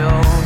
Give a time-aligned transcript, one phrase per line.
[0.00, 0.39] you're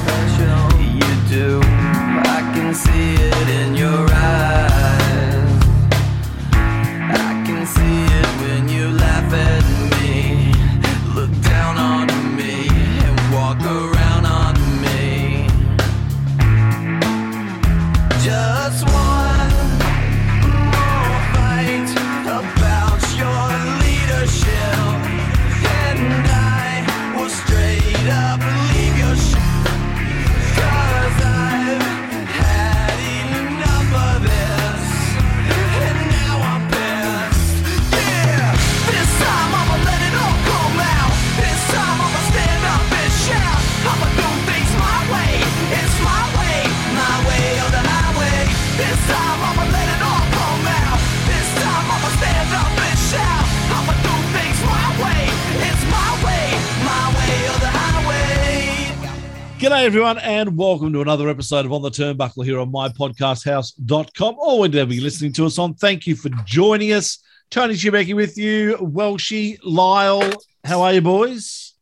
[59.85, 64.61] G'day, everyone, and welcome to another episode of On the Turnbuckle here on mypodcasthouse.com or
[64.61, 65.75] wherever you're listening to us on.
[65.75, 67.19] Thank you for joining us.
[67.51, 70.33] Tony Shibeki with you, Welshie, Lyle.
[70.65, 71.75] How are you, boys?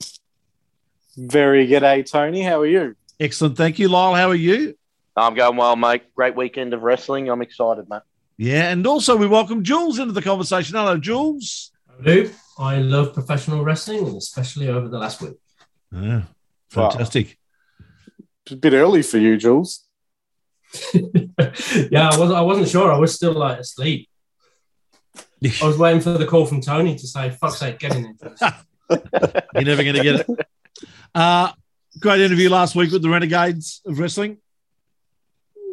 [1.17, 2.43] Very good day, Tony.
[2.43, 2.97] How are you?
[3.21, 3.57] Excellent.
[3.57, 4.17] Thank you, Lyle.
[4.17, 4.77] How are you?
[5.17, 6.13] I'm going well, mate.
[6.17, 7.31] Great weekend of wrestling.
[7.31, 8.03] I'm excited, mate.
[8.37, 10.75] Yeah, and also we welcome Jules into the conversation.
[10.75, 11.71] Hello, Jules.
[11.89, 12.31] I do.
[12.59, 15.37] I love professional wrestling, and especially over the last week.
[15.93, 16.23] Yeah,
[16.69, 17.27] fantastic.
[17.27, 17.42] It's
[18.51, 19.87] a bit early for you, Jules.
[20.95, 22.33] yeah, I wasn't.
[22.33, 22.93] I wasn't sure.
[22.93, 24.09] I was still like asleep.
[25.61, 28.35] I was waiting for the call from Tony to say, "Fuck's sake, get in there."
[29.55, 30.27] You're never going to get it.
[31.15, 31.53] Uh,
[32.01, 34.39] great interview last week with the Renegades of Wrestling.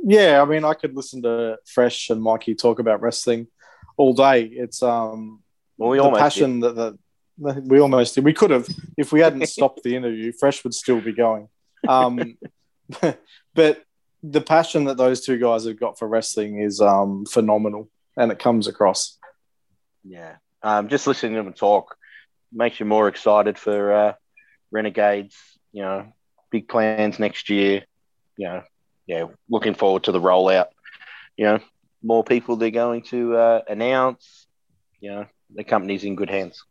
[0.03, 3.47] Yeah, I mean, I could listen to Fresh and Mikey talk about wrestling
[3.97, 4.43] all day.
[4.45, 5.41] It's um
[5.77, 6.97] Well, we the almost passion that the,
[7.37, 8.23] the we almost did.
[8.23, 10.31] We could have if we hadn't stopped the interview.
[10.31, 11.49] Fresh would still be going.
[11.87, 12.37] Um,
[13.53, 13.83] but
[14.23, 18.39] the passion that those two guys have got for wrestling is um phenomenal, and it
[18.39, 19.17] comes across.
[20.03, 20.35] Yeah.
[20.61, 21.95] Um, just listening to them talk
[22.51, 24.13] makes you more excited for uh,
[24.71, 25.35] Renegades.
[25.71, 26.13] You know,
[26.51, 27.85] big plans next year.
[28.37, 28.63] You know,
[29.07, 30.67] yeah, looking forward to the rollout.
[31.37, 31.59] You know,
[32.03, 34.47] more people they're going to uh, announce.
[34.99, 36.63] You know, the company's in good hands.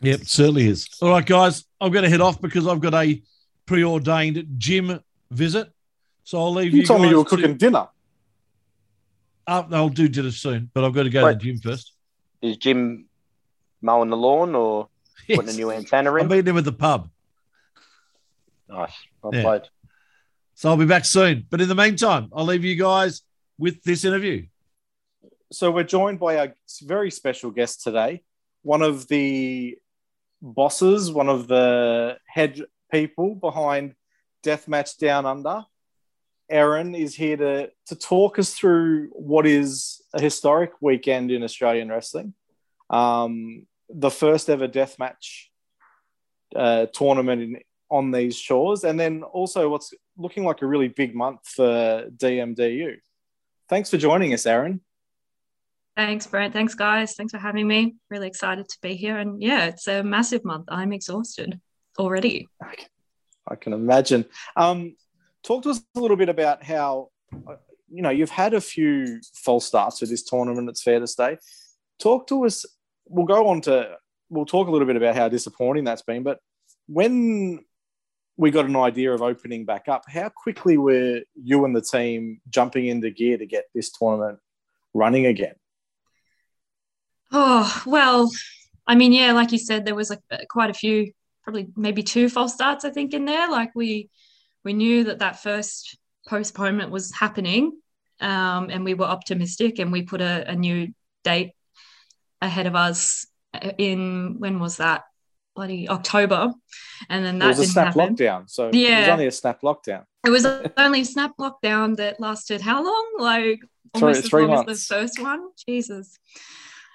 [0.00, 0.88] Yep, certainly is.
[1.00, 3.22] All right, guys, I'm going to head off because I've got a
[3.66, 5.00] preordained gym
[5.32, 5.72] visit.
[6.24, 6.80] So I'll leave you.
[6.80, 7.88] You told me you were to- cooking dinner.
[9.46, 11.32] Uh, I'll do dinner soon, but I've got to go Right.
[11.32, 11.92] to the gym first.
[12.42, 13.06] Is Jim
[13.80, 14.88] mowing the lawn or
[15.26, 16.28] putting a new antenna I'm in?
[16.28, 17.10] meeting him at the pub.
[18.68, 18.92] Nice.
[19.22, 19.42] Well Yeah.
[19.42, 19.62] played.
[20.54, 21.46] So I'll be back soon.
[21.50, 23.22] But in the meantime, I'll leave you guys
[23.58, 24.46] with this interview.
[25.50, 28.22] So we're joined by a very special guest today,
[28.62, 29.76] one of the
[30.40, 32.60] bosses, one of the head
[32.90, 33.94] people behind
[34.42, 35.64] Deathmatch Down Under.
[36.50, 41.88] Erin is here to to talk us through what is a historic weekend in Australian
[41.88, 42.34] wrestling,
[42.90, 45.46] um, the first ever deathmatch
[46.54, 47.60] uh, tournament in,
[47.90, 52.96] on these shores, and then also what's looking like a really big month for DMDU.
[53.68, 54.80] Thanks for joining us, Erin.
[55.96, 56.52] Thanks, Brent.
[56.52, 57.14] Thanks, guys.
[57.14, 57.94] Thanks for having me.
[58.10, 59.18] Really excited to be here.
[59.18, 60.66] And yeah, it's a massive month.
[60.68, 61.60] I'm exhausted
[61.98, 62.48] already.
[63.48, 64.24] I can imagine.
[64.56, 64.96] Um,
[65.42, 67.08] talk to us a little bit about how,
[67.46, 67.56] uh,
[67.90, 71.38] you know, you've had a few false starts with this tournament, it's fair to say.
[71.98, 72.64] Talk to us.
[73.06, 73.96] We'll go on to,
[74.30, 76.22] we'll talk a little bit about how disappointing that's been.
[76.22, 76.38] But
[76.86, 77.64] when
[78.36, 82.40] we got an idea of opening back up, how quickly were you and the team
[82.48, 84.38] jumping into gear to get this tournament
[84.94, 85.54] running again?
[87.30, 88.30] Oh, well,
[88.86, 90.14] I mean, yeah, like you said, there was
[90.50, 91.12] quite a few,
[91.44, 93.50] probably maybe two false starts, I think, in there.
[93.50, 94.10] Like we,
[94.64, 95.98] we knew that that first
[96.28, 97.72] postponement was happening
[98.20, 100.88] um, and we were optimistic and we put a, a new
[101.24, 101.52] date
[102.40, 105.02] ahead of us uh, in, when was that?
[105.54, 106.52] Bloody October.
[107.10, 108.16] And then It that was a snap happen.
[108.16, 108.48] lockdown.
[108.48, 110.04] So yeah, it was only a snap lockdown.
[110.24, 110.46] It was
[110.78, 113.12] only a snap lockdown that lasted how long?
[113.18, 113.60] Like
[113.94, 115.48] Three- almost as three long as the first one.
[115.68, 116.18] Jesus.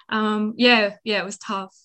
[0.10, 1.76] Um, yeah, yeah, it was tough.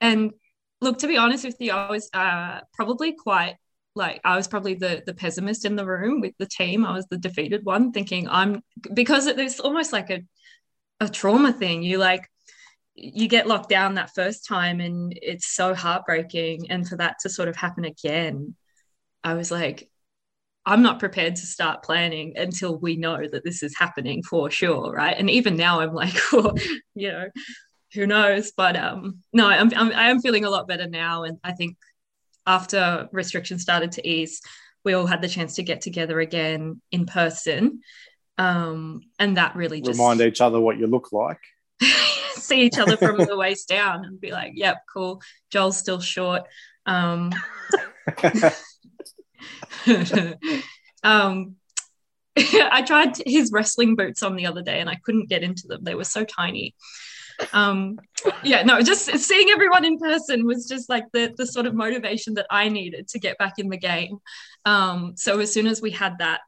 [0.00, 0.32] And
[0.80, 3.56] look, to be honest with you, I was uh, probably quite
[3.96, 6.84] like I was probably the the pessimist in the room with the team.
[6.84, 8.62] I was the defeated one, thinking I'm
[8.94, 10.20] because it was almost like a
[11.00, 11.82] a trauma thing.
[11.82, 12.28] You like
[12.94, 17.30] you get locked down that first time and it's so heartbreaking and for that to
[17.30, 18.54] sort of happen again
[19.24, 19.88] i was like
[20.66, 24.92] i'm not prepared to start planning until we know that this is happening for sure
[24.92, 26.14] right and even now i'm like
[26.94, 27.26] you know
[27.94, 31.38] who knows but um no I'm, I'm i am feeling a lot better now and
[31.42, 31.76] i think
[32.46, 34.40] after restrictions started to ease,
[34.84, 37.80] we all had the chance to get together again in person.
[38.38, 41.40] Um, and that really just Remind each other what you look like.
[42.34, 45.22] see each other from the waist down and be like, yep, cool.
[45.50, 46.42] Joel's still short.
[46.86, 47.32] Um,
[51.04, 51.56] um,
[52.36, 55.84] I tried his wrestling boots on the other day and I couldn't get into them.
[55.84, 56.74] They were so tiny.
[57.52, 57.98] Um,
[58.42, 62.34] yeah, no, just seeing everyone in person was just like the the sort of motivation
[62.34, 64.18] that I needed to get back in the game.
[64.64, 66.40] Um, so as soon as we had that,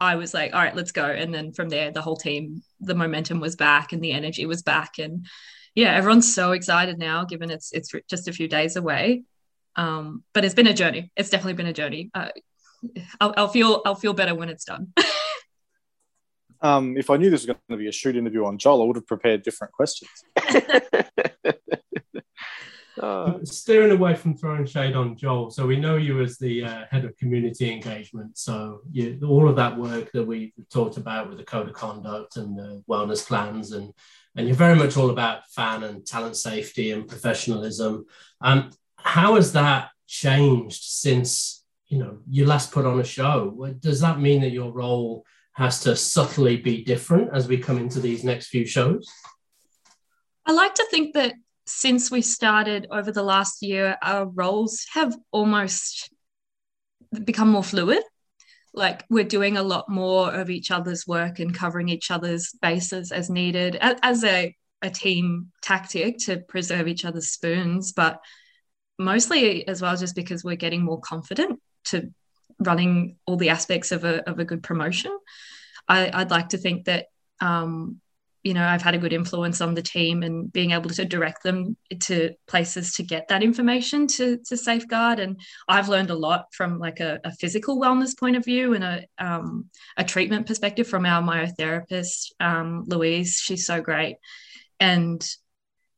[0.00, 1.06] I was like, all right, let's go.
[1.06, 4.62] And then from there, the whole team, the momentum was back and the energy was
[4.62, 4.98] back.
[4.98, 5.26] And
[5.74, 9.24] yeah, everyone's so excited now, given it's it's just a few days away.
[9.76, 11.10] Um, but it's been a journey.
[11.16, 12.10] It's definitely been a journey.
[12.14, 12.28] Uh,
[13.20, 14.92] I'll, I'll feel I'll feel better when it's done.
[16.60, 18.86] um, if I knew this was going to be a shoot interview on Joel, I
[18.86, 20.10] would have prepared different questions.
[22.98, 25.50] Oh, steering away from throwing shade on Joel.
[25.50, 28.38] So we know you as the uh, head of community engagement.
[28.38, 32.36] So you, all of that work that we talked about with the code of conduct
[32.36, 33.92] and the wellness plans, and
[34.34, 38.06] and you're very much all about fan and talent safety and professionalism.
[38.40, 43.74] Um, how has that changed since you know you last put on a show?
[43.78, 45.26] Does that mean that your role
[45.56, 49.10] has to subtly be different as we come into these next few shows?
[50.44, 51.32] I like to think that
[51.66, 56.10] since we started over the last year, our roles have almost
[57.24, 58.02] become more fluid.
[58.74, 63.10] Like we're doing a lot more of each other's work and covering each other's bases
[63.10, 68.20] as needed as a, a team tactic to preserve each other's spoons, but
[68.98, 72.12] mostly as well just because we're getting more confident to
[72.58, 75.16] running all the aspects of a, of a good promotion.
[75.88, 77.06] I, would like to think that
[77.40, 78.00] um,
[78.42, 81.42] you know i've had a good influence on the team and being able to direct
[81.42, 85.18] them to places to get that information to, to safeguard.
[85.18, 88.84] And i've learned a lot from like a, a physical wellness point of view and
[88.84, 89.66] a, um,
[89.96, 93.40] a treatment perspective from our myotherapist um, louise.
[93.42, 94.16] She's so great.
[94.78, 95.26] And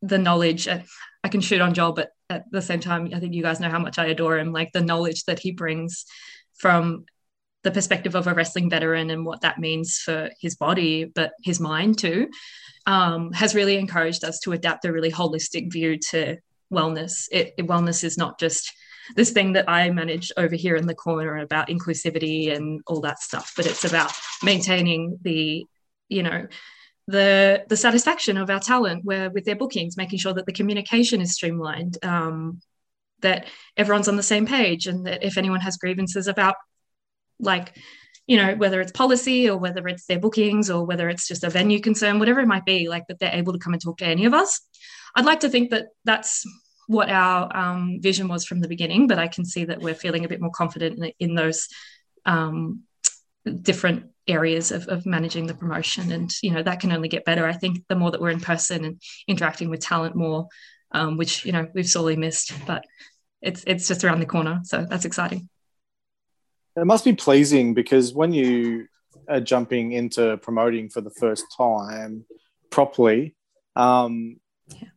[0.02, 0.80] the knowledge uh,
[1.24, 3.70] i can shoot on joel but at the same time i think you guys know
[3.70, 6.04] how much i adore him like the knowledge that he brings
[6.58, 7.04] from
[7.64, 11.58] the perspective of a wrestling veteran and what that means for his body, but his
[11.60, 12.28] mind too,
[12.86, 16.36] um, has really encouraged us to adapt a really holistic view to
[16.72, 17.26] wellness.
[17.32, 18.72] It, it, wellness is not just
[19.16, 23.20] this thing that I manage over here in the corner about inclusivity and all that
[23.20, 24.12] stuff, but it's about
[24.42, 25.64] maintaining the,
[26.08, 26.46] you know,
[27.06, 31.22] the the satisfaction of our talent where with their bookings, making sure that the communication
[31.22, 32.60] is streamlined, um,
[33.20, 36.56] that everyone's on the same page, and that if anyone has grievances about
[37.40, 37.76] like
[38.26, 41.50] you know whether it's policy or whether it's their bookings or whether it's just a
[41.50, 44.04] venue concern whatever it might be like that they're able to come and talk to
[44.04, 44.60] any of us
[45.14, 46.44] i'd like to think that that's
[46.88, 50.24] what our um, vision was from the beginning but i can see that we're feeling
[50.24, 51.68] a bit more confident in, in those
[52.26, 52.82] um,
[53.62, 56.12] different areas of, of managing the promotion.
[56.12, 57.46] And you know that can only get better.
[57.46, 60.48] I think the more that we're in person and interacting with talent more
[60.92, 62.84] um, which you know we've sorely missed but
[63.42, 65.48] it's it's just around the corner so that's exciting
[66.76, 68.86] it must be pleasing because when you
[69.28, 72.24] are jumping into promoting for the first time
[72.70, 73.34] properly,
[73.76, 74.88] um, yeah.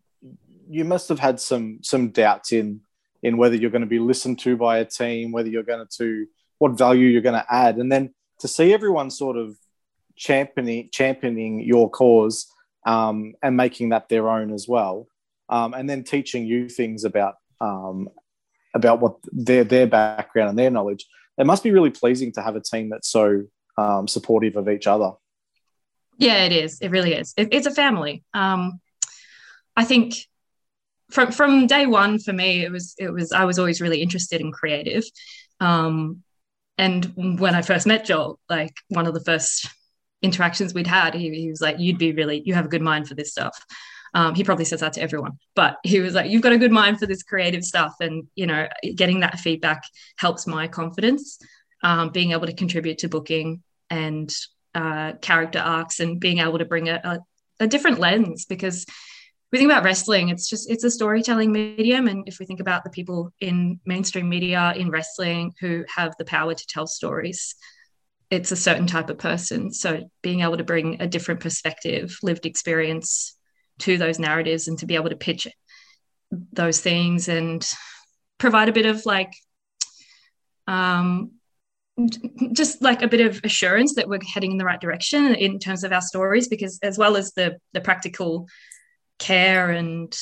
[0.70, 2.82] you must have had some some doubts in
[3.24, 6.28] in whether you're going to be listened to by a team, whether you're going to
[6.58, 9.58] what value you're going to add, and then to see everyone sort of
[10.16, 12.52] championing championing your cause
[12.86, 15.08] um, and making that their own as well,
[15.52, 18.10] um, and then teaching you things about um,
[18.74, 21.06] about what their their background and their knowledge
[21.38, 23.44] it must be really pleasing to have a team that's so
[23.78, 25.12] um, supportive of each other.
[26.18, 26.80] Yeah, it is.
[26.82, 27.34] It really is.
[27.38, 28.24] It, it's a family.
[28.34, 28.80] Um,
[29.76, 30.16] I think
[31.10, 34.42] from from day one for me, it was it was I was always really interested
[34.42, 35.04] in creative.
[35.60, 36.24] Um,
[36.78, 39.68] and when I first met Joel, like one of the first
[40.22, 43.08] interactions we'd had, he, he was like, "You'd be really, you have a good mind
[43.08, 43.58] for this stuff."
[44.14, 46.72] Um, he probably says that to everyone, but he was like, "You've got a good
[46.72, 49.84] mind for this creative stuff," and you know, getting that feedback
[50.18, 51.40] helps my confidence.
[51.84, 54.32] Um, being able to contribute to booking and
[54.76, 57.20] uh, character arcs, and being able to bring a, a,
[57.64, 58.86] a different lens because
[59.52, 62.84] we think about wrestling it's just it's a storytelling medium and if we think about
[62.84, 67.56] the people in mainstream media in wrestling who have the power to tell stories
[68.30, 72.46] it's a certain type of person so being able to bring a different perspective lived
[72.46, 73.38] experience
[73.82, 75.48] to those narratives and to be able to pitch
[76.54, 77.68] those things and
[78.38, 79.34] provide a bit of like
[80.68, 81.32] um,
[82.54, 85.84] just like a bit of assurance that we're heading in the right direction in terms
[85.84, 88.48] of our stories because as well as the the practical
[89.20, 90.18] care and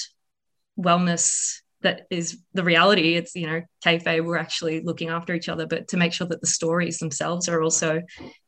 [0.77, 3.15] wellness that is the reality.
[3.15, 4.25] It's you know, kayfabe.
[4.25, 7.61] We're actually looking after each other, but to make sure that the stories themselves are
[7.61, 8.01] also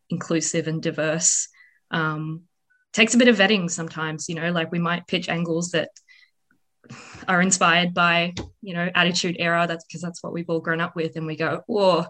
[0.10, 1.48] inclusive and diverse
[1.92, 2.44] um,
[2.94, 4.28] takes a bit of vetting sometimes.
[4.30, 5.90] You know, like we might pitch angles that
[7.28, 10.96] are inspired by you know attitude era that's because that's what we've all grown up
[10.96, 12.06] with and we go whoa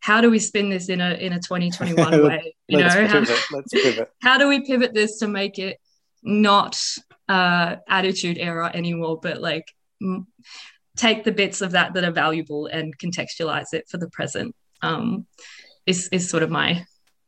[0.00, 3.38] how do we spin this in a in a 2021 way you know how, pivot.
[3.52, 4.10] Let's pivot.
[4.22, 5.78] how do we pivot this to make it
[6.22, 6.80] not
[7.28, 10.26] uh attitude era anymore but like m-
[10.96, 15.26] take the bits of that that are valuable and contextualize it for the present um
[15.86, 16.84] is is sort of my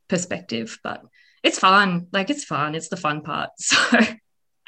[0.09, 1.03] perspective but
[1.47, 2.09] it's fun.
[2.13, 2.75] Like it's fun.
[2.75, 3.51] It's the fun part.
[3.59, 3.77] So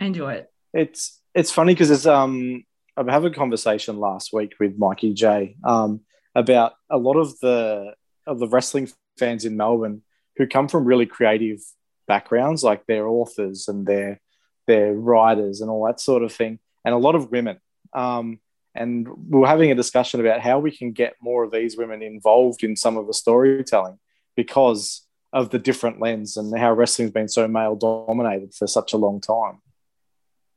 [0.01, 0.47] i enjoy it.
[0.73, 2.65] It's it's funny because it's um
[2.97, 6.01] I had a conversation last week with Mikey J um
[6.37, 7.95] about a lot of the
[8.27, 10.03] of the wrestling fans in Melbourne
[10.37, 11.59] who come from really creative
[12.07, 14.21] backgrounds, like they're authors and they're
[14.69, 17.59] they're writers and all that sort of thing, and a lot of women.
[17.93, 18.39] Um,
[18.75, 22.03] and we are having a discussion about how we can get more of these women
[22.03, 23.99] involved in some of the storytelling
[24.37, 28.97] because of the different lens and how wrestling's been so male dominated for such a
[28.97, 29.61] long time.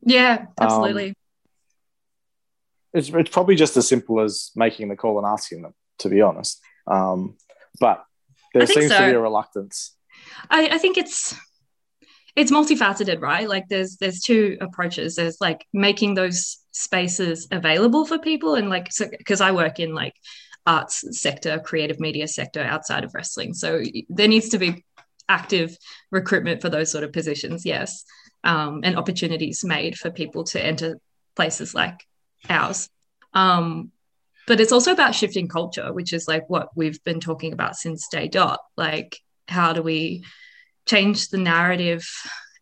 [0.02, 1.14] yeah Um, absolutely
[2.94, 6.22] it's, it's probably just as simple as making the call and asking them, to be
[6.22, 6.60] honest.
[6.88, 7.38] Um,
[7.80, 8.04] but
[8.54, 9.96] there seems to be a reluctance.
[10.50, 11.36] I, I think it's
[12.36, 13.48] it's multifaceted, right?
[13.48, 15.16] Like there's there's two approaches.
[15.16, 20.14] There's like making those spaces available for people, and like because I work in like
[20.66, 24.84] arts sector, creative media sector outside of wrestling, so there needs to be
[25.30, 25.78] active
[26.12, 28.04] recruitment for those sort of positions, yes,
[28.44, 31.00] um, and opportunities made for people to enter
[31.36, 32.06] places like
[32.50, 32.90] ours.
[33.34, 33.92] Um,
[34.48, 38.08] but it's also about shifting culture, which is like what we've been talking about since
[38.10, 38.60] day dot.
[38.76, 40.26] Like, how do we
[40.86, 42.08] change the narrative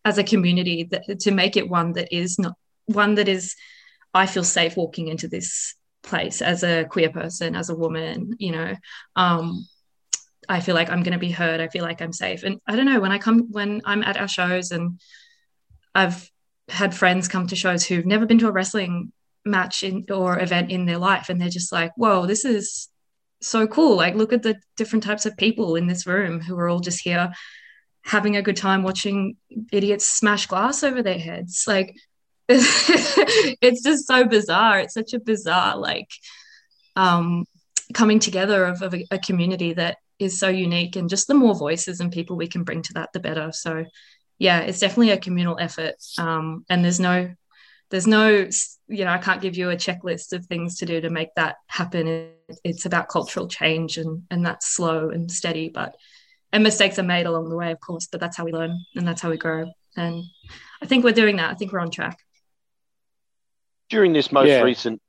[0.04, 2.54] as a community that, to make it one that is not
[2.86, 3.54] one that is
[4.12, 8.52] I feel safe walking into this place as a queer person, as a woman, you
[8.52, 8.74] know.
[9.16, 9.66] Um,
[10.48, 11.60] I feel like I'm going to be heard.
[11.60, 12.42] I feel like I'm safe.
[12.42, 15.00] And I don't know when I come when I'm at our shows and
[15.94, 16.30] I've
[16.68, 19.12] had friends come to shows who've never been to a wrestling
[19.44, 22.88] match in, or event in their life and they're just like, "Whoa, this is
[23.40, 23.96] so cool.
[23.96, 27.02] Like look at the different types of people in this room who are all just
[27.02, 27.32] here
[28.02, 29.36] having a good time watching
[29.72, 31.64] idiots smash glass over their heads.
[31.66, 31.94] Like
[33.62, 34.80] it's just so bizarre.
[34.80, 36.10] It's such a bizarre like
[36.96, 37.44] um
[37.94, 41.54] coming together of, of a, a community that is so unique and just the more
[41.54, 43.52] voices and people we can bring to that the better.
[43.52, 43.84] So
[44.38, 45.94] yeah it's definitely a communal effort.
[46.18, 47.30] Um, and there's no
[47.90, 48.48] there's no
[48.88, 51.56] you know i can't give you a checklist of things to do to make that
[51.66, 52.06] happen.
[52.08, 55.94] It- it's about cultural change and and that's slow and steady but
[56.52, 59.06] and mistakes are made along the way of course but that's how we learn and
[59.06, 59.70] that's how we grow.
[59.96, 60.24] And
[60.82, 61.50] i think we're doing that.
[61.50, 62.18] I think we're on track
[63.90, 64.62] During this most Yeah.
[64.62, 65.02] recent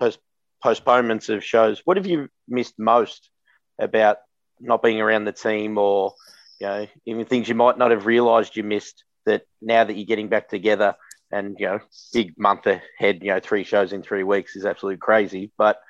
[0.00, 0.20] post-
[0.62, 3.30] postponements of shows, what have you missed most
[3.78, 4.18] about
[4.60, 6.14] not being around the team, or
[6.60, 10.06] you know, even things you might not have realised you missed that now that you're
[10.06, 10.96] getting back together
[11.30, 11.80] and you know,
[12.12, 15.52] big month ahead, you know, three shows in three weeks is absolutely crazy.
[15.58, 15.80] But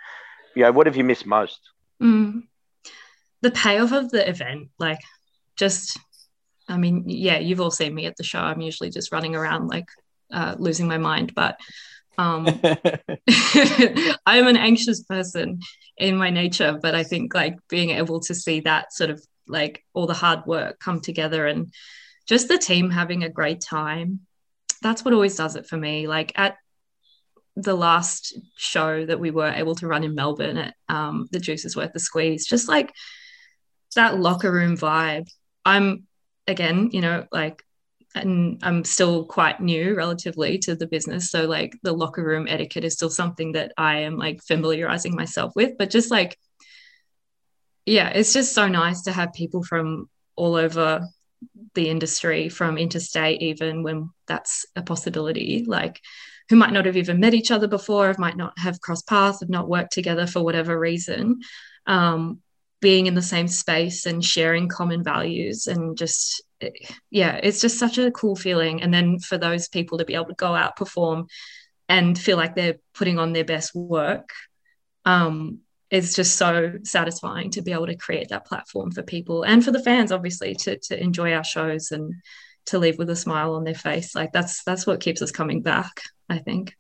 [0.54, 1.60] you know, what have you missed most?
[2.02, 2.42] Mm.
[3.40, 4.98] The payoff of the event, like
[5.56, 5.98] just,
[6.68, 8.40] I mean, yeah, you've all seen me at the show.
[8.40, 9.86] I'm usually just running around like
[10.32, 11.58] uh, losing my mind, but
[12.18, 15.60] um, I am an anxious person
[15.96, 19.84] in my nature, but I think like being able to see that sort of like
[19.94, 21.72] all the hard work come together and
[22.26, 24.20] just the team having a great time.
[24.82, 26.06] That's what always does it for me.
[26.06, 26.56] Like at
[27.56, 31.64] the last show that we were able to run in Melbourne at um, the Juice
[31.64, 32.92] is Worth the Squeeze, just like
[33.96, 35.26] that locker room vibe.
[35.64, 36.06] I'm
[36.46, 37.64] again, you know, like
[38.14, 41.30] and I'm still quite new relatively to the business.
[41.30, 45.52] So like the locker room etiquette is still something that I am like familiarizing myself
[45.54, 45.76] with.
[45.78, 46.38] But just like,
[47.86, 51.06] yeah, it's just so nice to have people from all over
[51.74, 56.00] the industry, from interstate, even when that's a possibility, like
[56.48, 59.50] who might not have even met each other before, might not have crossed paths, have
[59.50, 61.40] not worked together for whatever reason.
[61.86, 62.40] Um,
[62.80, 66.42] being in the same space and sharing common values and just
[67.10, 68.82] yeah it's just such a cool feeling.
[68.82, 71.26] And then for those people to be able to go out perform
[71.88, 74.30] and feel like they're putting on their best work
[75.04, 75.60] um
[75.90, 79.70] it's just so satisfying to be able to create that platform for people and for
[79.70, 82.12] the fans obviously to to enjoy our shows and
[82.68, 84.14] to leave with a smile on their face.
[84.14, 86.74] Like that's that's what keeps us coming back i think.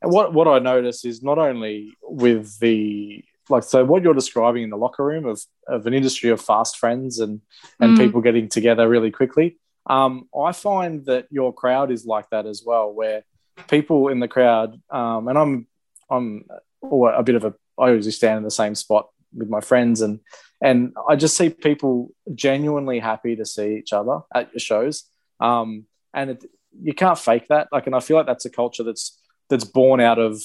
[0.00, 4.70] What what I notice is not only with the like so what you're describing in
[4.70, 7.40] the locker room of, of an industry of fast friends and
[7.80, 7.98] and Mm.
[7.98, 9.58] people getting together really quickly.
[9.86, 13.22] Um, I find that your crowd is like that as well, where
[13.68, 15.66] people in the crowd, um, and I'm
[16.10, 16.44] I'm
[16.82, 20.20] a bit of a I usually stand in the same spot with my friends and
[20.62, 25.04] and I just see people genuinely happy to see each other at your shows.
[25.40, 25.84] Um,
[26.14, 26.44] and it,
[26.80, 27.68] you can't fake that.
[27.72, 29.20] Like, and I feel like that's a culture that's
[29.50, 30.40] that's born out of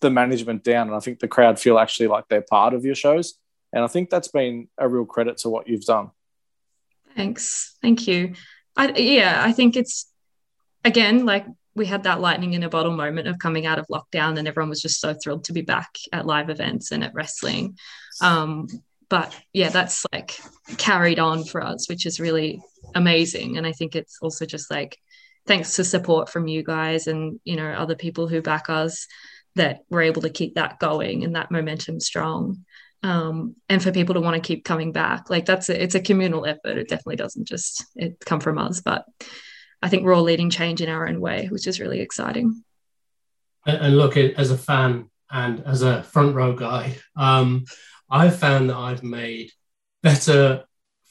[0.00, 2.94] the management down, and I think the crowd feel actually like they're part of your
[2.94, 3.38] shows.
[3.72, 6.10] And I think that's been a real credit to what you've done.
[7.14, 7.76] Thanks.
[7.82, 8.34] Thank you.
[8.76, 10.10] I, yeah, I think it's
[10.84, 14.38] again like we had that lightning in a bottle moment of coming out of lockdown,
[14.38, 17.76] and everyone was just so thrilled to be back at live events and at wrestling.
[18.20, 18.66] Um,
[19.08, 20.38] but yeah, that's like
[20.78, 22.60] carried on for us, which is really
[22.94, 23.56] amazing.
[23.56, 24.98] And I think it's also just like
[25.46, 29.06] thanks to support from you guys and you know other people who back us
[29.56, 32.64] that we're able to keep that going and that momentum strong.
[33.02, 36.00] Um, and for people to want to keep coming back, like that's a, it's a
[36.00, 36.78] communal effort.
[36.78, 39.04] It definitely doesn't just it come from us, but
[39.82, 42.64] I think we're all leading change in our own way, which is really exciting.
[43.66, 47.64] And look, as a fan and as a front row guy, um,
[48.08, 49.50] I've found that I've made
[50.02, 50.64] better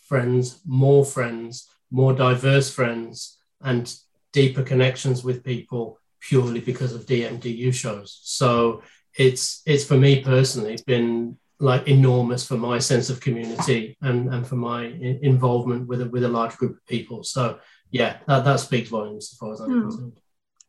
[0.07, 3.93] friends, more friends, more diverse friends, and
[4.31, 8.19] deeper connections with people purely because of DMDU shows.
[8.23, 8.83] So
[9.17, 14.33] it's it's for me personally It's been like enormous for my sense of community and,
[14.33, 17.23] and for my involvement with a, with a large group of people.
[17.23, 17.59] So
[17.91, 19.81] yeah, that, that speaks volumes as far as I'm hmm.
[19.83, 20.19] concerned.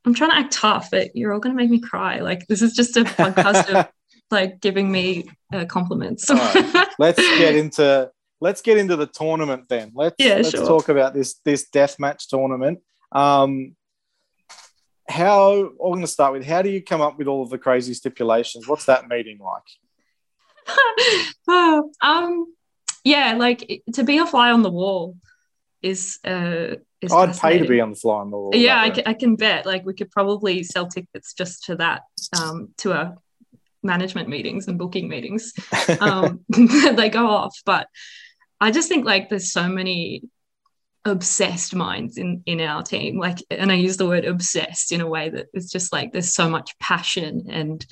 [0.04, 2.20] I'm trying to act tough, but you're all going to make me cry.
[2.20, 3.88] Like this is just a podcast of
[4.30, 6.30] like giving me uh, compliments.
[6.30, 6.88] right.
[6.98, 8.10] Let's get into
[8.40, 9.92] let's get into the tournament then.
[9.94, 10.66] Let's yeah, let's sure.
[10.66, 12.80] talk about this this death match tournament.
[13.12, 13.74] Um,
[15.08, 17.58] how I'm going to start with how do you come up with all of the
[17.58, 18.66] crazy stipulations?
[18.66, 20.76] What's that meeting like?
[21.48, 22.54] oh, um,
[23.04, 25.16] yeah, like to be a fly on the wall
[25.82, 28.50] is uh is I'd pay to be on the fly on the wall.
[28.54, 29.66] Yeah, I can, I can bet.
[29.66, 32.02] Like we could probably sell tickets just to that,
[32.40, 33.16] um, to a
[33.86, 35.52] management meetings and booking meetings
[36.00, 36.40] um,
[36.94, 37.86] they go off but
[38.60, 40.22] i just think like there's so many
[41.06, 45.06] obsessed minds in in our team like and i use the word obsessed in a
[45.06, 47.86] way that it's just like there's so much passion and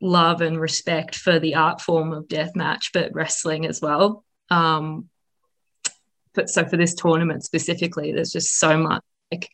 [0.00, 5.06] love and respect for the art form of death match but wrestling as well um
[6.34, 9.50] but so for this tournament specifically there's just so much like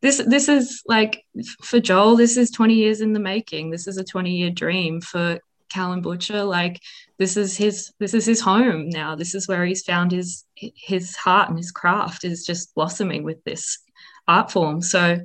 [0.00, 1.24] this this is like
[1.64, 3.70] for Joel, this is 20 years in the making.
[3.70, 6.44] This is a 20 year dream for Callum Butcher.
[6.44, 6.80] Like
[7.18, 9.14] this is his this is his home now.
[9.14, 13.42] This is where he's found his his heart and his craft is just blossoming with
[13.44, 13.78] this
[14.26, 14.82] art form.
[14.82, 15.18] So,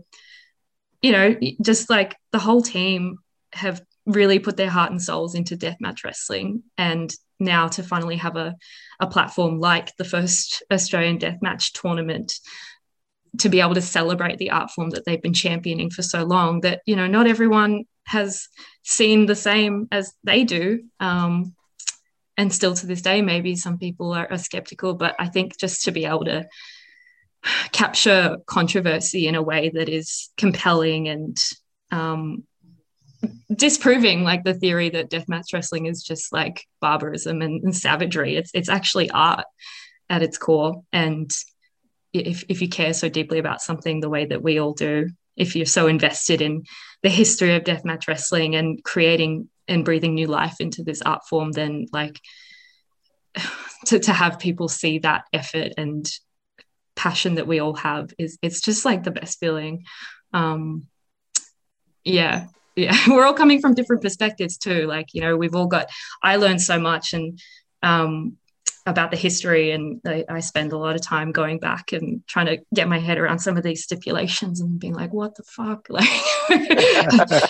[1.02, 3.18] you know, just like the whole team
[3.54, 8.36] have really put their heart and souls into deathmatch wrestling and now to finally have
[8.36, 8.56] a,
[9.00, 12.34] a platform like the first Australian deathmatch tournament
[13.40, 16.62] to be able to celebrate the art form that they've been championing for so long
[16.62, 18.48] that you know not everyone has
[18.84, 20.84] seen the same as they do.
[21.00, 21.56] Um,
[22.36, 25.84] and still to this day maybe some people are, are, skeptical but i think just
[25.84, 26.44] to be able to
[27.72, 31.38] capture controversy in a way that is compelling and
[31.92, 32.44] um,
[33.54, 38.36] disproving like the theory that deathmatch wrestling is just like barbarism and, and savagery.
[38.36, 39.46] It's it's actually art
[40.10, 40.84] at its core.
[40.92, 41.32] And
[42.14, 45.56] if, if you care so deeply about something the way that we all do, if
[45.56, 46.64] you're so invested in
[47.02, 51.52] the history of deathmatch wrestling and creating and breathing new life into this art form,
[51.52, 52.20] then like
[53.86, 56.10] to, to have people see that effort and
[56.96, 59.84] passion that we all have is it's just like the best feeling.
[60.34, 60.86] Um,
[62.04, 64.86] yeah, yeah, we're all coming from different perspectives too.
[64.86, 65.90] Like, you know, we've all got,
[66.22, 67.40] I learned so much and
[67.82, 68.38] um,
[68.86, 72.48] about the history and I, I, spend a lot of time going back and trying
[72.48, 75.88] to get my head around some of these stipulations and being like what the fuck?
[75.90, 76.10] Like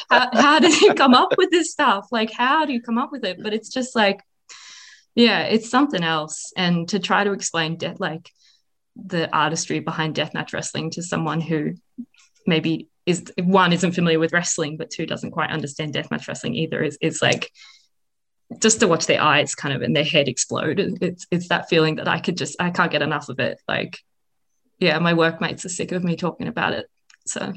[0.10, 2.08] how, how did you come up with this stuff?
[2.12, 3.41] Like how do you come up with it?
[3.41, 4.22] But it's just like
[5.15, 6.54] yeah it's something else.
[6.56, 8.30] And to try to explain de- like
[8.96, 11.74] the artistry behind deathmatch wrestling to someone who
[12.46, 16.84] maybe is one isn't familiar with wrestling but two doesn't quite understand deathmatch wrestling either
[16.84, 17.52] is, is like
[18.60, 20.80] just to watch their eyes kind of and their head explode.
[20.80, 23.60] It's it's that feeling that i could just i can't get enough of it.
[23.68, 24.00] Like
[24.80, 26.88] yeah my workmates are sick of me talking about it.
[27.26, 27.54] So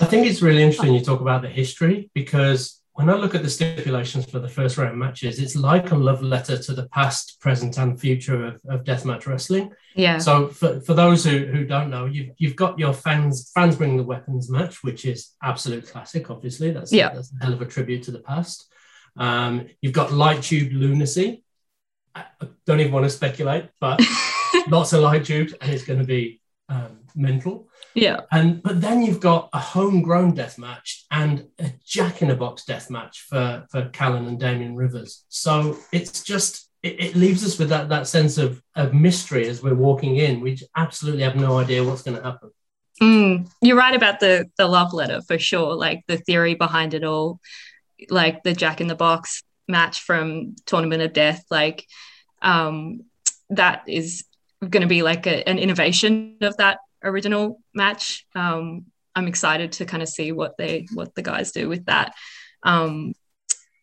[0.00, 3.42] i think it's really interesting you talk about the history because when i look at
[3.44, 7.38] the stipulations for the first round matches it's like a love letter to the past
[7.40, 9.72] present and future of, of deathmatch wrestling.
[9.94, 10.18] Yeah.
[10.18, 13.96] So for, for those who, who don't know you've, you've got your fans fans bring
[13.96, 16.72] the weapons match which is absolute classic obviously.
[16.72, 17.14] That's, yeah.
[17.14, 18.68] that's a hell of a tribute to the past
[19.16, 21.42] um, you've got light tube lunacy.
[22.14, 22.24] I
[22.66, 24.00] don't even want to speculate, but
[24.68, 27.68] lots of light tubes, and it's going to be um, mental.
[27.94, 28.20] Yeah.
[28.30, 32.64] And but then you've got a homegrown death match and a Jack in a Box
[32.64, 35.24] death match for for Callum and Damien Rivers.
[35.28, 39.62] So it's just it, it leaves us with that that sense of of mystery as
[39.62, 40.40] we're walking in.
[40.40, 42.50] We absolutely have no idea what's going to happen.
[43.02, 45.74] Mm, you're right about the the love letter for sure.
[45.74, 47.40] Like the theory behind it all,
[48.10, 51.86] like the Jack in the Box match from Tournament of Death, like
[52.42, 53.04] um,
[53.50, 54.24] that is
[54.60, 58.26] going to be like a, an innovation of that original match.
[58.34, 62.14] Um, I'm excited to kind of see what they what the guys do with that.
[62.62, 63.14] Um,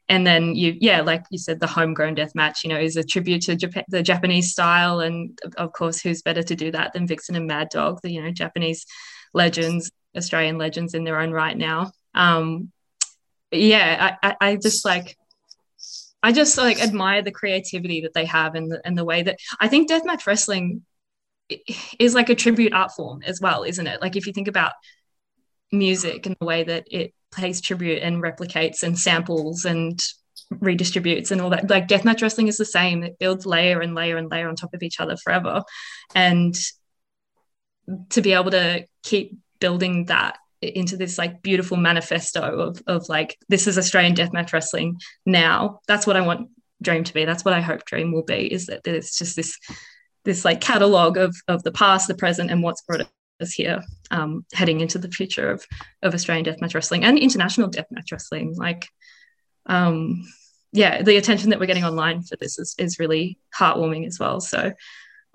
[0.09, 3.03] and then you, yeah, like you said, the homegrown death match, you know, is a
[3.03, 7.07] tribute to Jap- the Japanese style, and of course, who's better to do that than
[7.07, 8.85] Vixen and Mad Dog, the you know Japanese
[9.33, 11.91] legends, Australian legends in their own right now.
[12.13, 12.71] Um,
[13.53, 15.17] yeah, I, I, just like
[16.21, 19.37] I just like admire the creativity that they have and the, and the way that
[19.59, 20.83] I think deathmatch wrestling
[21.99, 24.01] is like a tribute art form as well, isn't it?
[24.01, 24.71] Like if you think about
[25.71, 29.99] music and the way that it pays tribute and replicates and samples and
[30.53, 33.03] redistributes and all that, like deathmatch wrestling is the same.
[33.03, 35.63] It builds layer and layer and layer on top of each other forever,
[36.15, 36.55] and
[38.11, 40.37] to be able to keep building that
[40.67, 45.79] into this like beautiful manifesto of of like this is Australian deathmatch wrestling now.
[45.87, 46.49] That's what I want
[46.81, 47.25] Dream to be.
[47.25, 48.51] That's what I hope Dream will be.
[48.51, 49.57] Is that there's just this
[50.25, 53.07] this like catalog of of the past, the present, and what's brought
[53.41, 55.65] us here, um, heading into the future of
[56.01, 58.53] of Australian deathmatch wrestling and international deathmatch wrestling.
[58.55, 58.87] Like,
[59.65, 60.23] um,
[60.71, 64.39] yeah, the attention that we're getting online for this is is really heartwarming as well.
[64.39, 64.73] So.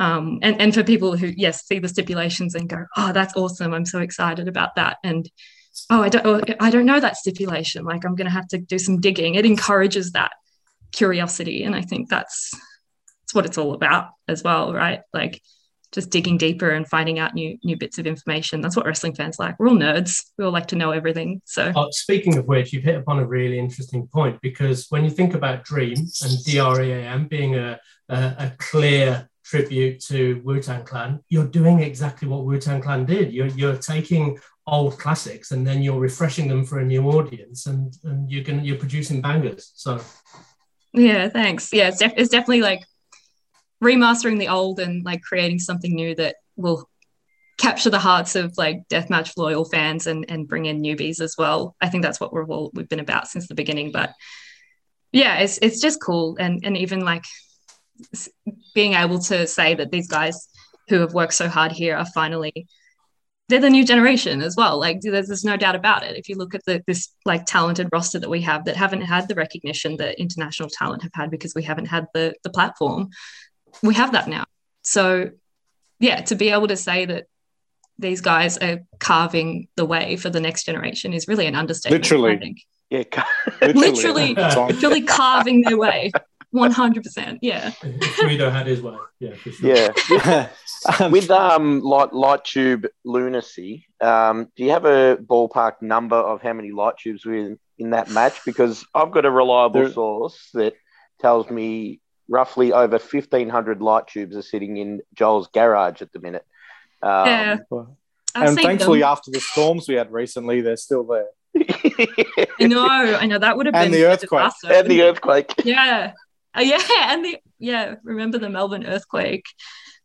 [0.00, 3.74] Um, and and for people who yes see the stipulations and go oh that's awesome.
[3.74, 4.98] I'm so excited about that.
[5.02, 5.28] And
[5.90, 7.84] oh I don't oh, I don't know that stipulation.
[7.84, 9.34] Like I'm going to have to do some digging.
[9.34, 10.32] It encourages that
[10.92, 11.64] curiosity.
[11.64, 12.52] And I think that's
[13.22, 15.00] that's what it's all about as well right?
[15.12, 15.42] Like
[15.90, 18.60] just digging deeper and finding out new new bits of information.
[18.60, 19.58] That's what wrestling fans like.
[19.58, 20.24] We're all nerds.
[20.36, 21.40] We all like to know everything.
[21.44, 25.10] So Oh, speaking of which, you've hit upon a really interesting point because when you
[25.10, 31.20] think about Dream and DREAM being a, a, a clear tribute to Wu Tang Clan,
[31.28, 33.32] you're doing exactly what Wu Tang Clan did.
[33.32, 37.96] You're, you're taking old classics and then you're refreshing them for a new audience and,
[38.04, 39.72] and you're you're producing bangers.
[39.74, 40.00] So
[40.92, 41.72] Yeah, thanks.
[41.72, 42.84] Yeah, it's, def- it's definitely like
[43.82, 46.88] remastering the old and like creating something new that will
[47.58, 51.74] capture the hearts of like deathmatch loyal fans and and bring in newbies as well.
[51.80, 53.92] I think that's what we're all we've been about since the beginning.
[53.92, 54.12] But
[55.12, 57.24] yeah, it's it's just cool and and even like
[58.74, 60.48] being able to say that these guys
[60.88, 62.66] who have worked so hard here are finally
[63.48, 64.78] they're the new generation as well.
[64.78, 66.18] Like there's, there's no doubt about it.
[66.18, 69.26] If you look at the, this like talented roster that we have that haven't had
[69.26, 73.08] the recognition that international talent have had because we haven't had the the platform,
[73.82, 74.44] we have that now.
[74.82, 75.30] So
[75.98, 77.26] yeah, to be able to say that
[77.98, 82.04] these guys are carving the way for the next generation is really an understatement.
[82.04, 82.32] Literally.
[82.32, 82.58] I think.
[82.90, 83.24] Yeah,
[83.74, 84.36] Literally.
[84.36, 84.68] On.
[84.68, 86.12] Literally carving their way.
[86.54, 87.38] 100%.
[87.42, 87.72] Yeah.
[87.82, 89.92] if Guido had his way, yeah, for sure.
[90.16, 90.48] yeah.
[91.00, 96.40] Um, With um light light tube lunacy, um, do you have a ballpark number of
[96.40, 98.34] how many light tubes were in, in that match?
[98.46, 100.74] Because I've got a reliable There- source that
[101.20, 106.20] tells me roughly over fifteen hundred light tubes are sitting in Joel's garage at the
[106.20, 106.46] minute.
[107.02, 107.56] Um, Yeah.
[108.36, 109.08] I've and thankfully, them.
[109.08, 111.26] after the storms we had recently, they're still there.
[112.60, 114.44] I know, I know that would have been And been the earthquake.
[114.44, 115.04] disaster, and the it?
[115.04, 115.54] earthquake.
[115.64, 116.12] Yeah.
[116.58, 119.46] Uh, yeah, and the yeah, remember the Melbourne earthquake?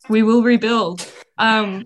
[0.09, 1.05] We will rebuild.
[1.37, 1.85] Um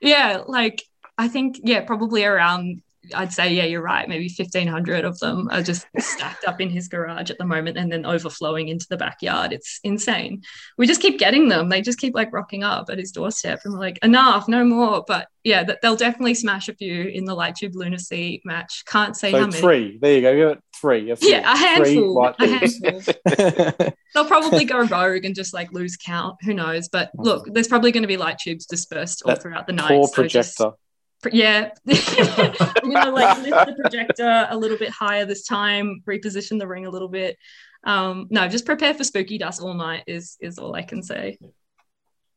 [0.00, 0.82] yeah, like
[1.18, 2.82] I think yeah, probably around
[3.14, 4.08] I'd say yeah, you're right.
[4.08, 7.90] Maybe 1500 of them are just stacked up in his garage at the moment and
[7.90, 9.52] then overflowing into the backyard.
[9.52, 10.42] It's insane.
[10.76, 11.68] We just keep getting them.
[11.70, 15.02] They just keep like rocking up at his doorstep and we're like enough, no more.
[15.06, 18.84] But yeah, th- they'll definitely smash a few in the light tube lunacy match.
[18.86, 19.52] Can't say how many.
[19.52, 19.98] three.
[20.00, 20.36] There you go.
[20.36, 21.10] Give it three.
[21.10, 21.30] A few.
[21.30, 22.26] Yeah, a Three handful.
[22.38, 23.94] A handful.
[24.14, 26.36] They'll probably go rogue and just like lose count.
[26.42, 26.88] Who knows?
[26.88, 29.88] But look, there's probably going to be light tubes dispersed all That throughout the night.
[29.88, 30.70] Poor so projector.
[30.70, 30.76] pr-
[31.32, 31.70] yeah.
[31.86, 36.66] We're going to like lift the projector a little bit higher this time, reposition the
[36.66, 37.36] ring a little bit.
[37.84, 41.38] Um, no, just prepare for spooky dust all night is is all I can say.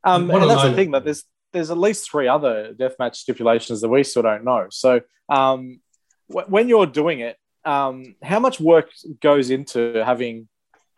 [0.04, 3.82] Um, What and that's the thing that there's there's at least three other deathmatch stipulations
[3.82, 4.67] that we still don't know.
[4.72, 5.80] So um,
[6.28, 8.89] wh- when you're doing it, um, how much work
[9.22, 10.48] goes into having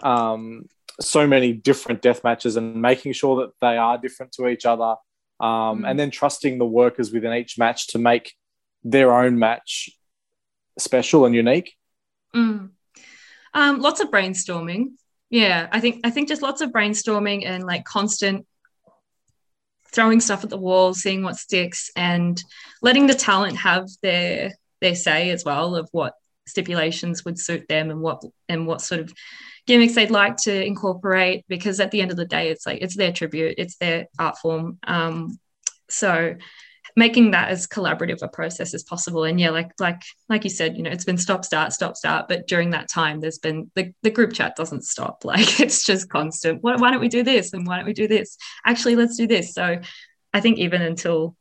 [0.01, 0.67] um,
[0.99, 4.95] so many different death matches and making sure that they are different to each other,
[5.39, 5.89] um, Mm.
[5.89, 8.33] and then trusting the workers within each match to make
[8.83, 9.89] their own match
[10.77, 11.75] special and unique.
[12.35, 12.69] Mm.
[13.53, 14.93] Um, lots of brainstorming.
[15.29, 18.45] Yeah, I think I think just lots of brainstorming and like constant
[19.91, 22.41] throwing stuff at the wall, seeing what sticks, and
[22.81, 26.13] letting the talent have their their say as well of what
[26.47, 29.13] stipulations would suit them and what and what sort of
[29.67, 32.95] gimmicks they'd like to incorporate because at the end of the day it's like it's
[32.95, 34.77] their tribute it's their art form.
[34.85, 35.39] Um,
[35.89, 36.35] so
[36.95, 39.23] making that as collaborative a process as possible.
[39.23, 42.27] And yeah like like like you said you know it's been stop start stop start
[42.29, 45.23] but during that time there's been the, the group chat doesn't stop.
[45.25, 46.61] Like it's just constant.
[46.61, 47.53] Why, why don't we do this?
[47.53, 48.37] And why don't we do this?
[48.65, 49.53] Actually let's do this.
[49.53, 49.79] So
[50.33, 51.35] i think even until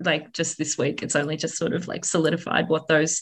[0.00, 3.20] like just this week it's only just sort of like solidified what those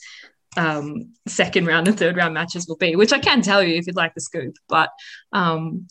[0.57, 3.87] um, second round and third round matches will be, which I can tell you if
[3.87, 4.57] you'd like the scoop.
[4.69, 4.91] But
[5.33, 5.89] um,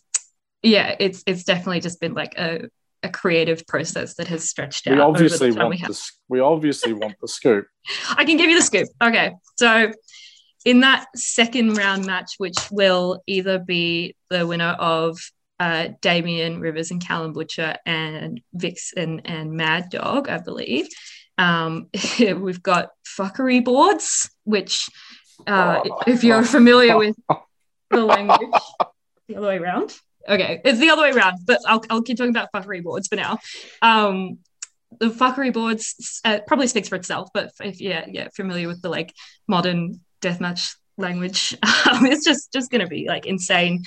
[0.61, 2.69] yeah, it's it's definitely just been like a,
[3.03, 4.95] a creative process that has stretched out.
[4.95, 7.67] We obviously over the time want we the, we obviously want the scoop.
[8.09, 8.89] I can give you the scoop.
[9.01, 9.91] Okay, so
[10.65, 15.17] in that second round match, which will either be the winner of
[15.59, 20.87] uh, Damien Rivers and Callum Butcher and Vix and, and Mad Dog, I believe.
[21.37, 24.89] Um, we've got fuckery boards, which,
[25.47, 27.15] uh, if you're familiar with
[27.89, 28.49] the language,
[29.27, 29.93] the other way around.
[30.27, 33.15] Okay, it's the other way around, but I'll, I'll keep talking about fuckery boards for
[33.15, 33.37] now.
[33.81, 34.39] Um,
[34.99, 38.89] the fuckery boards uh, probably speaks for itself, but if yeah, yeah, familiar with the
[38.89, 39.13] like
[39.47, 41.53] modern deathmatch language,
[41.91, 43.83] um, it's just just going to be like insane,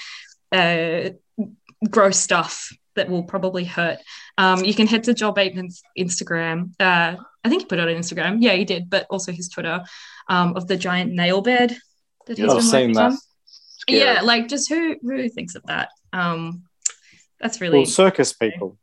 [0.53, 1.11] uh,
[1.91, 3.99] gross stuff that will probably hurt.
[4.37, 6.73] Um, you can head to Joel Bateman's Instagram.
[6.79, 8.39] Uh, I think he put it on Instagram.
[8.41, 9.83] Yeah, he did, but also his Twitter
[10.29, 11.77] um, of the giant nail bed
[12.27, 13.13] that he's I've been seen that.
[13.13, 13.19] on.
[13.89, 15.89] Yeah, like just who who thinks of that?
[16.13, 16.65] Um,
[17.41, 18.77] that's really Well, circus people.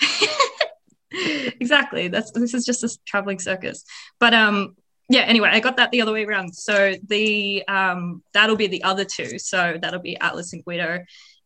[1.10, 2.08] exactly.
[2.08, 3.84] That's this is just a traveling circus.
[4.20, 4.76] But um
[5.08, 6.54] yeah, anyway, I got that the other way around.
[6.54, 9.38] So the um that'll be the other two.
[9.38, 11.04] So that'll be Atlas and Guido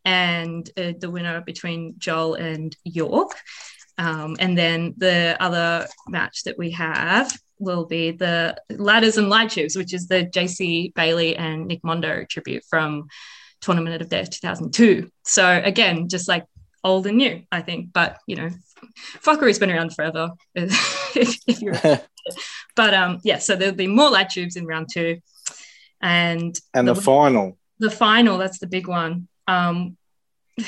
[0.09, 3.33] and uh, the winner between Joel and York.
[3.99, 9.51] Um, and then the other match that we have will be the Ladders and Light
[9.51, 13.09] Tubes, which is the JC Bailey and Nick Mondo tribute from
[13.61, 15.11] Tournament of Death 2002.
[15.25, 16.47] So again, just like
[16.83, 17.93] old and new, I think.
[17.93, 18.49] But you know,
[18.97, 20.31] fuckery's been around forever.
[20.55, 21.75] if, if you're,
[22.77, 23.41] but um, yeah.
[23.41, 25.19] So there'll be more light tubes in round two,
[26.01, 27.59] and And the final.
[27.79, 29.97] the final that's the big one um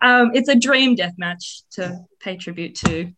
[0.00, 3.12] um it's a dream death match to pay tribute to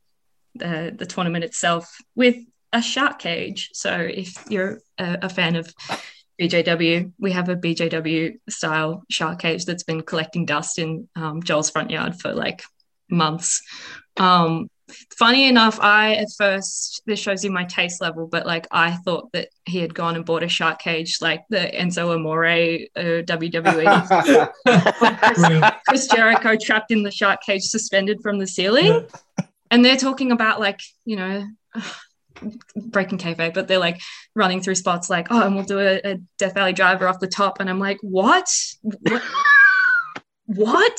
[0.55, 2.37] the the tournament itself with
[2.73, 5.73] a shark cage so if you're a, a fan of
[6.41, 11.71] BJW, we have a BJW style shark cage that's been collecting dust in um, Joel's
[11.71, 12.63] front yard for like
[13.11, 13.63] months.
[14.17, 14.69] Um,
[15.17, 19.31] funny enough, I at first this shows you my taste level, but like I thought
[19.33, 24.49] that he had gone and bought a shark cage like the Enzo Amore uh, WWE
[25.35, 25.75] Brilliant.
[25.87, 29.07] Chris Jericho trapped in the shark cage, suspended from the ceiling.
[29.71, 31.47] And they're talking about like, you know,
[32.77, 34.01] breaking kayfabe, but they're like
[34.35, 37.27] running through spots like, oh, and we'll do a, a Death Valley driver off the
[37.27, 37.61] top.
[37.61, 38.49] And I'm like, what?
[39.11, 39.23] What?
[40.47, 40.99] what?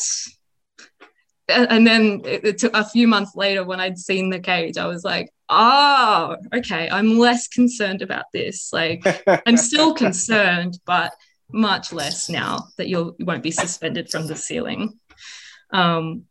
[1.49, 4.77] A- And then it, it took a few months later when I'd seen the cage,
[4.77, 8.71] I was like, oh, okay, I'm less concerned about this.
[8.71, 9.03] Like,
[9.45, 11.11] I'm still concerned, but
[11.51, 14.99] much less now that you'll, you won't be suspended from the ceiling.
[15.71, 16.25] Um,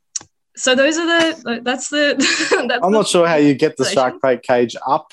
[0.56, 2.14] so those are the that's the
[2.68, 5.12] that's I'm the- not sure how you get the shark bait cage up,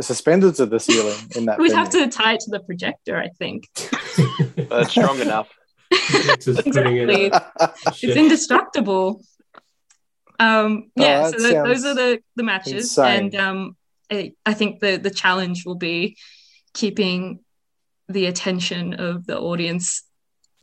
[0.00, 1.58] suspended to the ceiling in that.
[1.62, 3.68] We'd have to tie it to the projector, I think.
[3.76, 5.48] But it's strong enough.
[6.40, 8.08] Just putting it Exactly.
[8.08, 9.22] It's indestructible.
[10.40, 13.24] Um, Oh, yeah, that so th- those are the the matches, insane.
[13.26, 13.76] and um,
[14.10, 16.16] I, I think the the challenge will be
[16.74, 17.40] keeping
[18.08, 20.02] the attention of the audience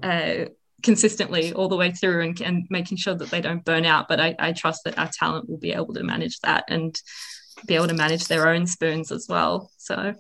[0.04, 0.46] uh,
[0.84, 4.08] consistently all the way through, and, and making sure that they don't burn out.
[4.08, 7.00] But I, I trust that our talent will be able to manage that and
[7.68, 9.72] be able to manage their own spoons as well.
[9.78, 10.13] So,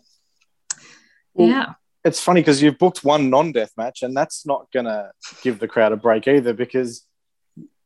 [1.33, 1.73] Well, yeah.
[2.03, 5.91] it's funny because you've booked one non-death match, and that's not gonna give the crowd
[5.91, 7.05] a break either because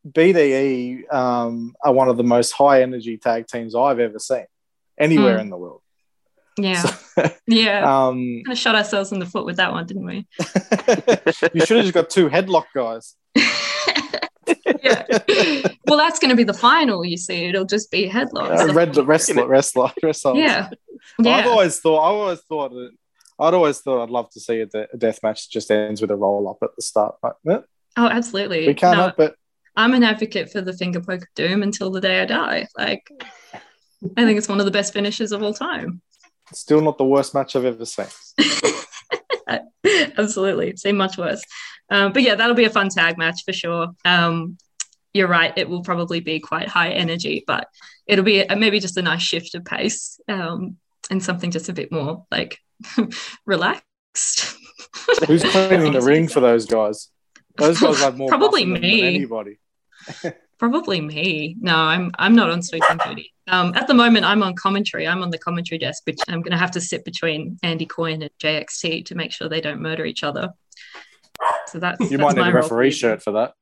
[0.10, 4.46] BDE um, are one of the most high energy tag teams I've ever seen
[4.98, 5.42] anywhere Mm.
[5.42, 5.82] in the world.
[6.58, 6.84] Yeah.
[7.48, 7.84] Yeah.
[8.08, 10.26] Um, kind of shot ourselves in the foot with that one, didn't we?
[11.54, 13.16] you should have just got two headlock guys.
[14.84, 15.06] yeah.
[15.86, 17.04] Well, that's going to be the final.
[17.06, 18.70] You see, it'll just be headlocks.
[18.70, 20.36] Uh, red wrestler, wrestler, wrestler.
[20.36, 20.70] yeah.
[21.20, 22.00] I've always thought.
[22.08, 22.72] I've always thought.
[22.72, 22.92] That,
[23.40, 26.12] I'd always thought I'd love to see a, de- a death match just ends with
[26.12, 27.16] a roll up at the start.
[27.22, 27.60] But eh,
[27.98, 28.68] Oh, absolutely.
[28.68, 29.36] we can't No, help it.
[29.82, 32.68] I'm an advocate for the finger poke of doom until the day I die.
[32.78, 33.10] Like,
[34.16, 36.02] I think it's one of the best finishes of all time.
[36.54, 38.06] Still not the worst match I've ever seen.
[40.18, 40.78] Absolutely.
[40.78, 41.42] Seem much worse.
[41.90, 43.88] Um, but yeah, that'll be a fun tag match for sure.
[44.06, 44.58] Um,
[45.14, 47.68] you're right, it will probably be quite high energy, but
[48.06, 50.78] it'll be a, maybe just a nice shift of pace um,
[51.10, 52.60] and something just a bit more like
[53.46, 54.56] relaxed.
[55.28, 57.10] Who's cleaning the ring for those guys?
[57.58, 59.16] Those guys have more Probably muscle than me.
[59.16, 59.60] anybody.
[60.58, 61.56] Probably me.
[61.60, 63.34] No, I'm I'm not on sweeping duty.
[63.48, 65.08] Um, at the moment, I'm on commentary.
[65.08, 68.22] I'm on the commentary desk, which I'm going to have to sit between Andy Coyne
[68.22, 70.50] and JXT to make sure they don't murder each other.
[71.68, 73.54] So that's You that's might need a referee for shirt for that.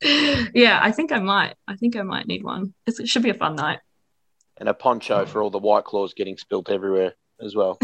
[0.54, 1.56] yeah, I think I might.
[1.66, 2.74] I think I might need one.
[2.86, 3.80] It's, it should be a fun night.
[4.58, 7.78] and a poncho for all the white claws getting spilt everywhere as well.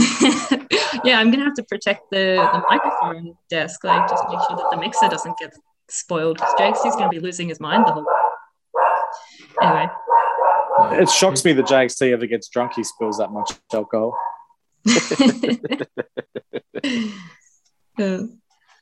[1.04, 4.68] yeah, I'm gonna have to protect the, the microphone desk, like just make sure that
[4.70, 5.52] the mixer doesn't get
[5.90, 8.06] spoiled because JXT's gonna be losing his mind the whole.
[9.62, 9.88] Anyway,
[11.02, 12.72] It shocks me that JXT ever gets drunk.
[12.74, 14.16] He spills that much alcohol.
[17.98, 18.18] Uh,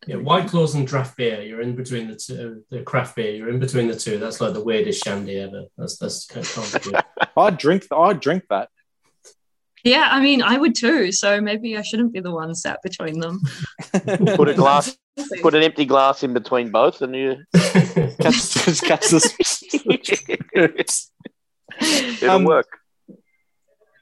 [0.07, 1.43] Yeah, White Claws and draft beer.
[1.43, 2.63] You're in between the two.
[2.71, 3.35] The craft beer.
[3.35, 4.19] You're in between the two.
[4.19, 5.65] That's like the weirdest shandy ever.
[5.77, 7.03] That's that's kind of good.
[7.37, 7.87] I drink.
[7.91, 8.69] I drink that.
[9.83, 11.11] yeah, I mean, I would too.
[11.11, 13.41] So maybe I shouldn't be the one sat between them.
[14.37, 14.97] Put a glass,
[15.43, 17.37] put an empty glass in between both, and you.
[17.55, 19.63] Catch, just catch this.
[21.81, 22.69] It'll Um, work.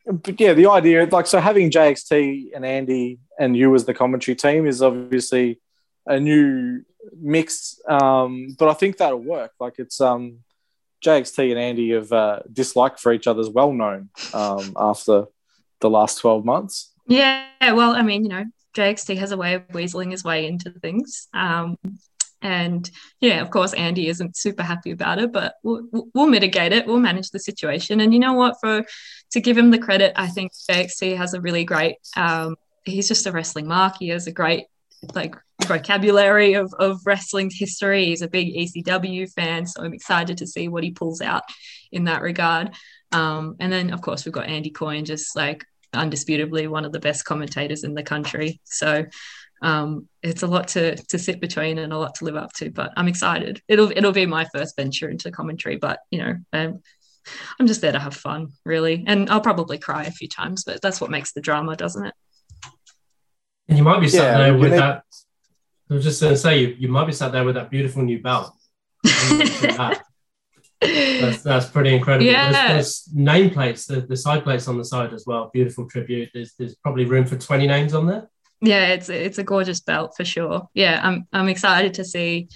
[0.07, 4.37] but yeah, the idea, like, so having JXT and Andy and you as the commentary
[4.37, 5.61] team is obviously
[6.07, 6.83] a new
[7.21, 7.81] mix.
[7.89, 9.53] Um, but I think that'll work.
[9.59, 10.39] Like, it's um,
[11.05, 15.27] JXT and Andy have uh, dislike for each other is well known um, after
[15.81, 16.93] the last 12 months.
[17.07, 20.71] Yeah, well, I mean, you know, JXT has a way of weaseling his way into
[20.71, 21.29] things.
[21.33, 21.77] Um,
[22.43, 26.87] and yeah, of course, Andy isn't super happy about it, but we'll, we'll mitigate it.
[26.87, 28.01] We'll manage the situation.
[28.01, 28.57] And you know what?
[28.61, 28.85] For
[29.31, 31.97] to give him the credit, I think JXT has a really great.
[32.17, 33.97] Um, he's just a wrestling mark.
[33.99, 34.67] He has a great
[35.15, 38.07] like vocabulary of, of wrestling history.
[38.07, 41.45] He's a big ECW fan, so I'm excited to see what he pulls out
[41.93, 42.73] in that regard.
[43.13, 47.01] Um, and then, of course, we've got Andy Coyne, just like undisputably one of the
[47.01, 48.61] best commentators in the country.
[48.65, 49.07] So
[49.63, 52.71] um, it's a lot to to sit between and a lot to live up to.
[52.71, 53.63] But I'm excited.
[53.69, 55.77] It'll it'll be my first venture into commentary.
[55.77, 56.83] But you know, um,
[57.59, 59.05] I'm just there to have fun, really.
[59.07, 62.15] And I'll probably cry a few times, but that's what makes the drama, doesn't it?
[63.69, 65.05] And you might be sat Yeah, there with need- that.
[65.91, 68.03] I was just going to say, you, you might be sat there with that beautiful
[68.03, 68.51] new belt.
[71.21, 72.27] That's, that's pretty incredible.
[72.27, 72.53] Yeah.
[72.53, 75.51] There's, there's nameplates, the, the side plates on the side as well.
[75.53, 76.31] Beautiful tribute.
[76.35, 78.29] There's, there's probably room for 20 names on there.
[78.61, 82.49] yeah it's it's a gorgeous belt for sure yeah i'm i'm excited to see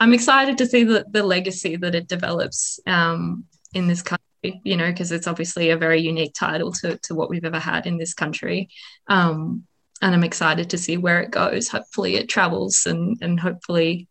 [0.00, 4.76] i'm excited to see the, the legacy that it develops um in this country you
[4.76, 7.98] know because it's obviously a very unique title to to what we've ever had in
[7.98, 8.68] this country
[9.08, 9.62] um
[10.00, 14.08] and i'm excited to see where it goes hopefully it travels and and hopefully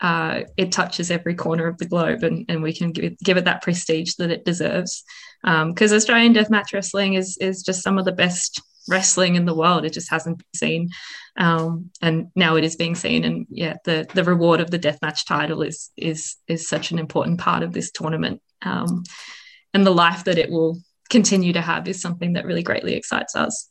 [0.00, 3.36] uh, it touches every corner of the globe and, and we can give it, give
[3.36, 5.04] it that prestige that it deserves
[5.42, 9.84] because Australian deathmatch wrestling is is just some of the best wrestling in the world.
[9.84, 10.90] It just hasn't been seen,
[11.36, 13.24] um, and now it is being seen.
[13.24, 17.40] And yeah, the the reward of the deathmatch title is is is such an important
[17.40, 19.04] part of this tournament, um,
[19.72, 23.34] and the life that it will continue to have is something that really greatly excites
[23.34, 23.69] us.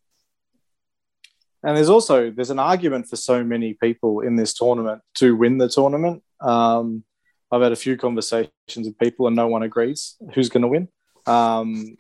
[1.64, 5.58] And there's also there's an argument for so many people in this tournament to win
[5.58, 6.24] the tournament.
[6.40, 7.04] Um,
[7.52, 10.88] I've had a few conversations with people, and no one agrees who's going to win.
[11.26, 11.98] Um,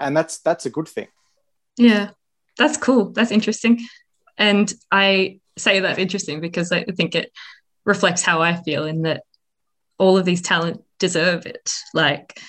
[0.00, 1.08] and that's that's a good thing.
[1.76, 2.10] Yeah,
[2.56, 3.10] that's cool.
[3.10, 3.80] That's interesting.
[4.38, 7.30] And I say that interesting because I think it
[7.84, 9.22] reflects how I feel in that
[9.98, 11.72] all of these talent deserve it.
[11.92, 12.40] Like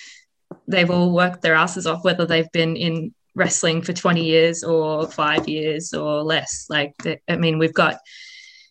[0.68, 5.08] they've all worked their asses off, whether they've been in wrestling for 20 years or
[5.08, 6.66] five years or less.
[6.70, 6.94] Like,
[7.28, 7.98] I mean, we've got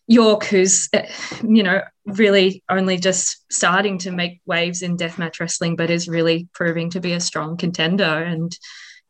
[0.06, 1.08] York, who's, eh,
[1.42, 6.48] you know, really only just starting to make waves in deathmatch wrestling, but is really
[6.52, 8.04] proving to be a strong contender.
[8.04, 8.56] And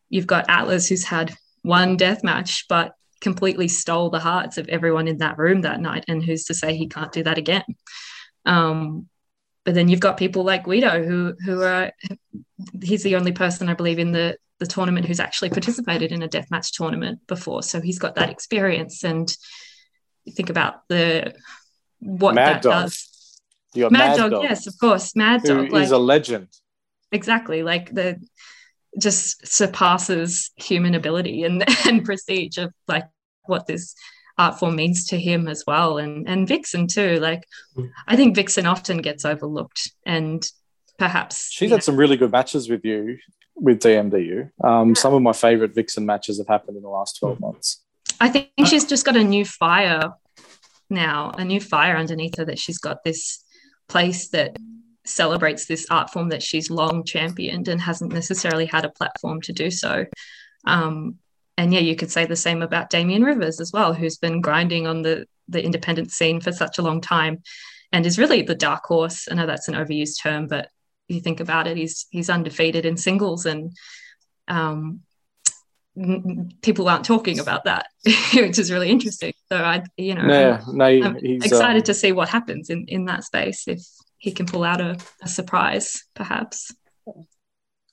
[0.09, 5.09] you've got Atlas, who's had one death match, but completely stole the hearts of everyone
[5.09, 6.05] in that room that night.
[6.09, 7.65] And who's to say he can't do that again?
[8.45, 9.09] Um,
[9.65, 11.91] but then you've got people like Guido, who who are
[12.83, 16.29] he's the only person I believe in the the tournament who's actually participated in a
[16.29, 17.63] deathmatch tournament before.
[17.63, 19.03] So he's got that experience.
[19.05, 19.35] And
[20.31, 21.35] think about the
[22.01, 22.73] what Mad that Dog.
[22.73, 23.41] does.
[23.77, 25.17] Got Mad, Dog, yes, of course.
[25.17, 26.49] Mad who Dog, like is a legend.
[27.11, 28.21] exactly like the
[28.99, 33.09] just surpasses human ability and and prestige of like
[33.47, 33.95] what this
[34.39, 37.43] art form means to him as well and and vixen too like
[37.77, 37.91] Mm.
[38.07, 40.49] i think vixen often gets overlooked and
[40.99, 43.19] perhaps She's had some really good matches with you
[43.57, 44.51] with DMDU.
[44.63, 47.83] Um, Some of my favorite Vixen matches have happened in the last 12 months.
[48.21, 50.13] I think she's just got a new fire
[50.91, 53.45] now, a new fire underneath her that she's got this
[53.89, 54.57] place that
[55.07, 59.53] celebrates this art form that she's long championed and hasn't necessarily had a platform to
[59.53, 60.07] do so.
[60.67, 61.19] Um,
[61.57, 64.87] and yeah, you could say the same about Damien Rivers as well, who's been grinding
[64.87, 67.43] on the the independent scene for such a long time,
[67.93, 69.29] and is really the dark horse.
[69.31, 70.69] I know that's an overused term, but
[71.09, 73.73] you think about it, he's he's undefeated in singles, and
[74.49, 75.01] um,
[76.63, 77.87] people aren't talking about that,
[78.35, 79.33] which is really interesting.
[79.49, 82.87] So I, you know, Yeah, no, I'm he's excited um, to see what happens in
[82.89, 83.81] in that space if
[84.19, 86.75] he can pull out a, a surprise, perhaps.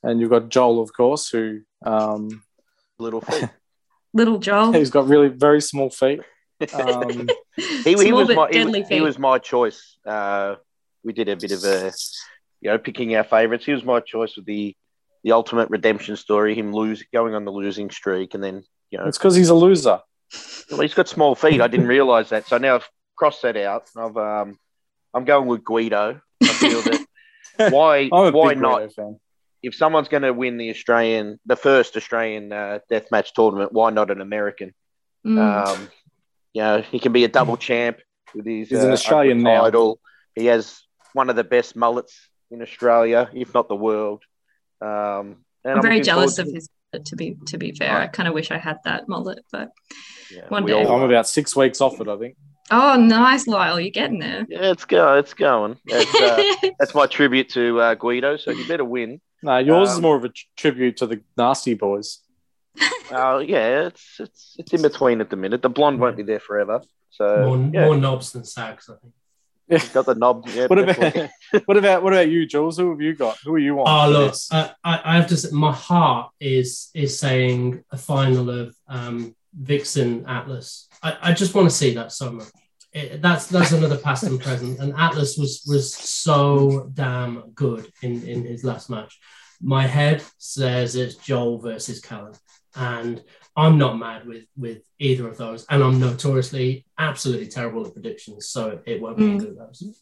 [0.04, 2.44] and you've got Joel, of course, who um,
[3.00, 3.50] Little feet.
[4.14, 6.22] Little Joel, he's got really very small feet.
[6.76, 9.98] Um, he, he was my he, he was my choice.
[10.06, 10.58] Uh,
[11.04, 11.92] we did a bit of a,
[12.62, 13.66] you know, picking our favourites.
[13.66, 14.76] He was my choice with the
[15.24, 16.56] the ultimate redemption story.
[16.56, 19.56] Him lose going on the losing streak, and then you know, it's because he's a
[19.56, 20.00] loser.
[20.70, 21.62] well, he's got small feet.
[21.62, 22.48] I didn't realise that.
[22.48, 23.90] So now I've crossed that out.
[23.98, 24.58] I've um,
[25.14, 26.22] I'm going with Guido.
[26.42, 27.06] I feel that
[27.72, 28.94] why why not?
[28.94, 29.20] Fan.
[29.64, 34.10] If someone's going to win the Australian, the first Australian uh, deathmatch tournament, why not
[34.10, 34.74] an American?
[35.26, 35.68] Mm.
[35.68, 35.90] Um,
[36.54, 38.00] you know, he can be a double champ
[38.34, 39.62] with his He's an uh, Australian Open now.
[39.62, 40.00] title.
[40.34, 40.82] He has
[41.14, 44.24] one of the best mullets in Australia, if not the world.
[44.82, 46.70] Um, and I'm very jealous forward of his.
[47.06, 49.70] To be to be fair, I kind of wish I had that mullet, but
[50.30, 50.74] yeah, one day.
[50.74, 52.36] all- I'm about six weeks off it, I think.
[52.70, 54.46] oh, nice, Lyle, you're getting there.
[54.50, 55.78] yeah, it's go, it's going.
[55.86, 56.44] That's, uh,
[56.80, 58.36] that's my tribute to uh, Guido.
[58.36, 59.22] So you better win.
[59.42, 62.20] No, yours is Um, more of a tribute to the Nasty Boys.
[63.10, 65.62] Uh, yeah, it's it's it's in between at the minute.
[65.62, 66.82] The blonde won't be there forever.
[67.12, 69.14] So more, yeah, more Knobbs than sags, I think.
[69.72, 70.48] He's got the knob.
[70.50, 71.30] Yeah, What definitely.
[71.52, 72.78] about what about what about you, Jules?
[72.78, 73.38] Who have you got?
[73.44, 73.86] Who are you on?
[73.88, 77.98] Oh for look, uh, I, I have to say, my heart is is saying a
[77.98, 80.88] final of um, Vixen Atlas.
[81.02, 82.48] I, I just want to see that so much.
[82.94, 84.80] It, that's that's another past and present.
[84.80, 89.18] And Atlas was was so damn good in in his last match.
[89.62, 92.34] My head says it's Joel versus Callum,
[92.76, 93.24] and
[93.56, 95.66] I'm not mad with with either of those.
[95.70, 99.36] And I'm notoriously absolutely terrible at predictions, so it won't be Mm.
[99.36, 100.02] either of those.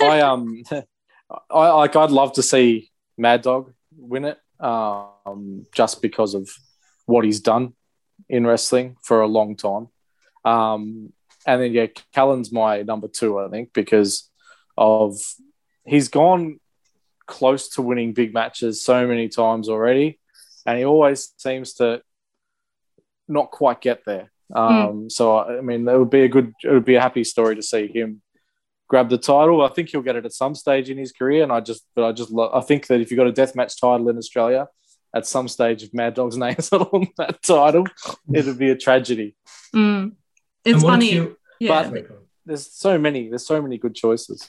[0.00, 0.62] I um,
[1.50, 1.96] I like.
[1.96, 6.48] I'd love to see Mad Dog win it, um, just because of
[7.06, 7.74] what he's done
[8.28, 9.88] in wrestling for a long time.
[10.44, 11.12] Um,
[11.46, 14.30] and then yeah, Callum's my number two, I think, because
[14.76, 15.16] of
[15.84, 16.60] he's gone
[17.26, 20.20] close to winning big matches so many times already,
[20.64, 22.02] and he always seems to
[23.32, 24.30] not quite get there.
[24.54, 27.24] Um, So I I mean, it would be a good, it would be a happy
[27.24, 28.20] story to see him
[28.88, 29.62] grab the title.
[29.62, 32.04] I think he'll get it at some stage in his career, and I just, but
[32.04, 34.68] I just, lo- I think that if you got a death match title in Australia,
[35.14, 37.86] at some stage, if Mad Dog's name is on that title,
[38.32, 39.34] it would be a tragedy.
[39.74, 40.12] Mm.
[40.64, 41.08] It's funny.
[41.08, 42.20] if you- yeah, Sorry, go on.
[42.44, 44.48] There's so many, there's so many good choices.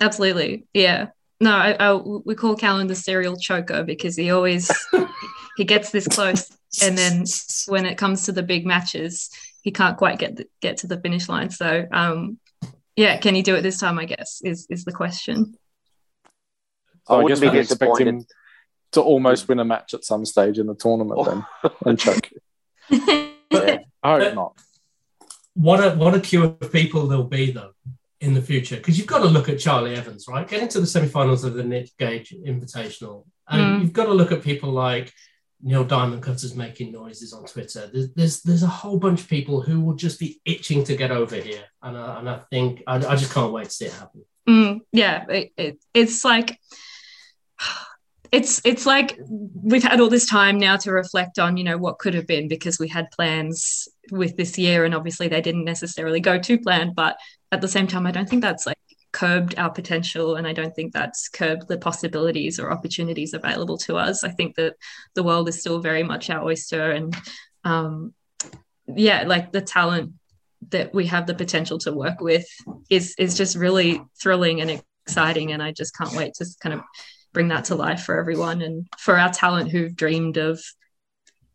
[0.00, 0.66] absolutely.
[0.74, 1.08] Yeah.
[1.40, 4.70] No, I, I, we call Callum the serial choker because he always
[5.56, 6.50] he gets this close,
[6.82, 7.24] and then
[7.68, 9.30] when it comes to the big matches,
[9.62, 11.50] he can't quite get the, get to the finish line.
[11.50, 12.38] So, um,
[12.96, 13.98] yeah, can he do it this time?
[13.98, 15.54] I guess is is the question.
[16.26, 16.28] I
[17.08, 18.26] So I, wouldn't guess we can expect him
[18.92, 21.44] to almost win a match at some stage in the tournament then
[21.84, 22.30] and choke.
[23.50, 23.78] Yeah.
[24.02, 24.52] I hope But- not.
[25.54, 27.72] what a what a queue of people there'll be though
[28.20, 30.46] in the future because you've got to look at Charlie Evans, right?
[30.48, 33.80] Getting to the semi-finals of the Nick Gage Invitational, and Mm.
[33.82, 35.12] you've got to look at people like
[35.66, 37.90] Neil Diamond Cutters making noises on Twitter.
[37.92, 41.10] There's, there's there's a whole bunch of people who will just be itching to get
[41.10, 43.92] over here, and I, and I think I, I just can't wait to see it
[43.92, 44.24] happen.
[44.48, 46.56] Mm, yeah, it, it, it's like
[48.30, 51.98] it's it's like we've had all this time now to reflect on you know what
[51.98, 56.20] could have been because we had plans with this year and obviously they didn't necessarily
[56.20, 57.16] go to plan but
[57.52, 58.76] at the same time i don't think that's like
[59.16, 63.96] curbed our potential and i don't think that's curbed the possibilities or opportunities available to
[63.96, 64.22] us.
[64.22, 64.74] I think that
[65.14, 67.16] the world is still very much our oyster and
[67.64, 68.12] um
[68.86, 70.12] yeah like the talent
[70.68, 72.46] that we have the potential to work with
[72.90, 76.82] is is just really thrilling and exciting and i just can't wait to kind of
[77.32, 80.60] bring that to life for everyone and for our talent who've dreamed of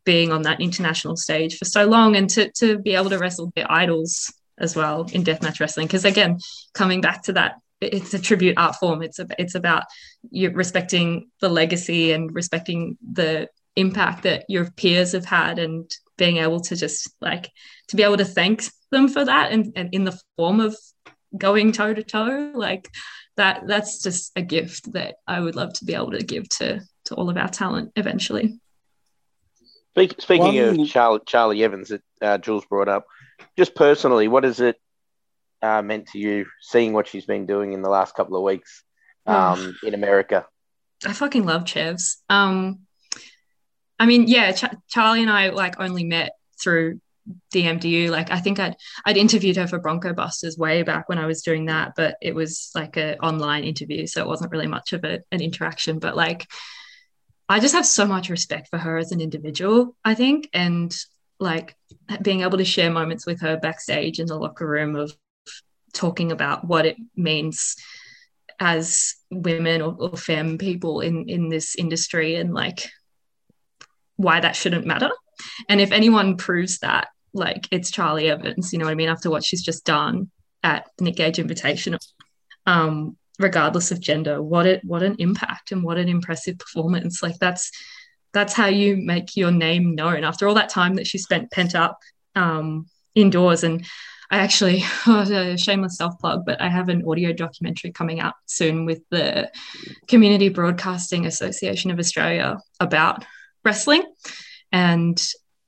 [0.03, 3.51] being on that international stage for so long and to, to be able to wrestle
[3.55, 6.38] their idols as well in deathmatch wrestling because again
[6.74, 9.84] coming back to that it's a tribute art form it's a, it's about
[10.30, 16.38] you respecting the legacy and respecting the impact that your peers have had and being
[16.38, 17.49] able to just like
[17.88, 20.76] to be able to thank them for that and, and in the form of
[21.38, 22.89] going toe to toe like
[23.38, 26.82] that that's just a gift that I would love to be able to give to
[27.06, 28.60] to all of our talent eventually.
[29.93, 33.06] Speak, speaking One- of Charlie, Charlie Evans that uh, Jules brought up,
[33.57, 34.77] just personally, what is it?
[35.61, 38.83] uh, meant to you seeing what she's been doing in the last couple of weeks
[39.27, 40.45] um, in America?
[41.05, 42.21] I fucking love Chevs.
[42.29, 42.81] Um,
[43.99, 46.31] I mean, yeah, Ch- Charlie and I like only met
[46.61, 46.99] through
[47.53, 48.09] DMDU.
[48.09, 48.75] Like, I think I'd
[49.05, 52.33] I'd interviewed her for Bronco Busters way back when I was doing that, but it
[52.33, 55.99] was like an online interview, so it wasn't really much of a, an interaction.
[55.99, 56.47] But like,
[57.47, 59.95] I just have so much respect for her as an individual.
[60.03, 60.95] I think, and
[61.41, 61.75] like
[62.21, 65.15] being able to share moments with her backstage in the locker room of
[65.93, 67.75] talking about what it means
[68.59, 72.89] as women or, or femme people in in this industry and like
[74.15, 75.09] why that shouldn't matter.
[75.67, 79.29] And if anyone proves that like it's charlie evans you know what i mean after
[79.29, 80.29] what she's just done
[80.63, 81.97] at nick gage invitational
[82.65, 87.21] um regardless of gender what it what an impact and what an impressive performance.
[87.21, 87.71] Like that's
[88.34, 91.75] that's how you make your name known after all that time that she spent pent
[91.75, 91.99] up
[92.36, 93.86] um indoors and
[94.32, 98.86] I actually, oh, shameless self plug, but I have an audio documentary coming out soon
[98.86, 99.51] with the
[100.07, 103.25] Community Broadcasting Association of Australia about
[103.63, 104.03] wrestling
[104.71, 105.21] and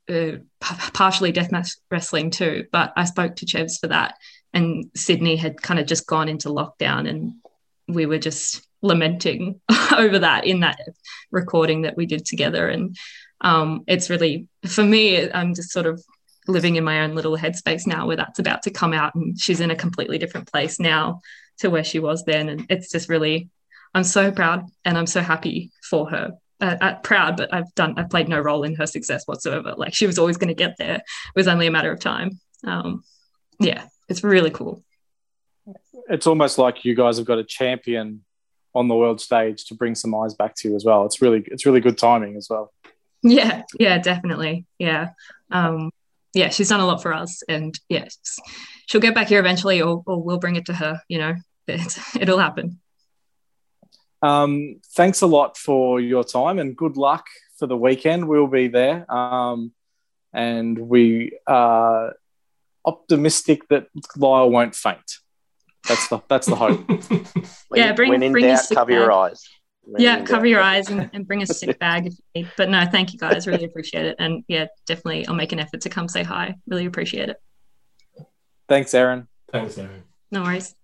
[0.08, 2.64] uh, p- partially deathmatch wrestling too.
[2.72, 4.14] But I spoke to Chevs for that,
[4.54, 7.34] and Sydney had kind of just gone into lockdown, and
[7.86, 9.60] we were just lamenting
[9.96, 10.78] over that in that
[11.32, 12.68] recording that we did together.
[12.68, 12.96] And
[13.40, 16.02] um, it's really, for me, I'm just sort of
[16.46, 19.60] living in my own little headspace now where that's about to come out and she's
[19.60, 21.20] in a completely different place now
[21.58, 22.48] to where she was then.
[22.48, 23.48] And it's just really
[23.96, 26.32] i'm so proud and i'm so happy for her.
[26.60, 29.74] Uh, uh, proud but i've done i've played no role in her success whatsoever.
[29.76, 30.96] Like she was always going to get there.
[30.96, 32.38] It was only a matter of time.
[32.64, 33.02] Um,
[33.58, 34.84] yeah it's really cool.
[36.08, 38.24] It's almost like you guys have got a champion
[38.74, 41.04] on the world stage to bring some eyes back to you as well.
[41.06, 42.72] It's really it's really good timing as well.
[43.22, 45.10] yeah yeah definitely yeah
[45.50, 45.90] um,
[46.34, 48.18] yeah she's done a lot for us and yes
[48.86, 51.34] she'll get back here eventually or, or we'll bring it to her you know
[52.20, 52.78] it'll happen
[54.22, 57.26] Um, thanks a lot for your time and good luck
[57.58, 58.26] for the weekend.
[58.28, 59.04] We'll be there.
[59.12, 59.72] Um,
[60.32, 62.14] and we are
[62.84, 65.18] optimistic that Lyle won't faint.
[65.88, 66.88] That's the that's the hope.
[67.74, 69.32] Yeah, bring- when in bring your doubt, sick cover your bag.
[69.32, 69.42] eyes.
[69.82, 70.48] When yeah cover doubt.
[70.48, 73.18] your eyes and, and bring a sick bag if you need but no thank you
[73.18, 76.54] guys really appreciate it and yeah definitely i'll make an effort to come say hi
[76.66, 77.36] really appreciate it
[78.66, 79.28] Thanks, Erin.
[79.52, 80.04] Thanks, Erin.
[80.30, 80.74] no worries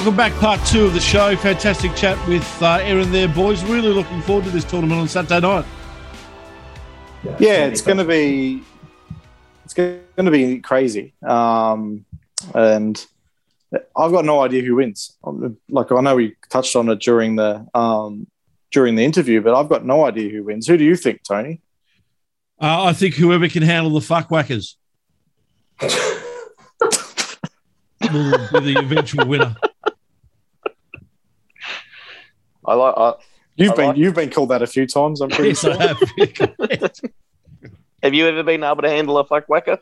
[0.00, 1.36] Welcome back, part two of the show.
[1.36, 3.62] Fantastic chat with uh, Erin there, boys.
[3.64, 5.66] Really looking forward to this tournament on Saturday night.
[7.38, 8.62] Yeah, it's going to be
[9.62, 11.12] it's going to be crazy.
[11.22, 12.06] Um,
[12.54, 13.06] and
[13.94, 15.18] I've got no idea who wins.
[15.68, 18.26] Like I know we touched on it during the um,
[18.70, 20.66] during the interview, but I've got no idea who wins.
[20.66, 21.60] Who do you think, Tony?
[22.58, 24.76] Uh, I think whoever can handle the fuckwhackers
[28.10, 29.54] will be the eventual winner.
[32.70, 32.94] I like.
[32.96, 33.14] I,
[33.56, 35.20] You've I been like- you've been called that a few times.
[35.20, 35.76] I'm pretty Yes, sure.
[35.76, 35.98] have.
[38.02, 39.78] have you ever been able to handle a fuck whacker?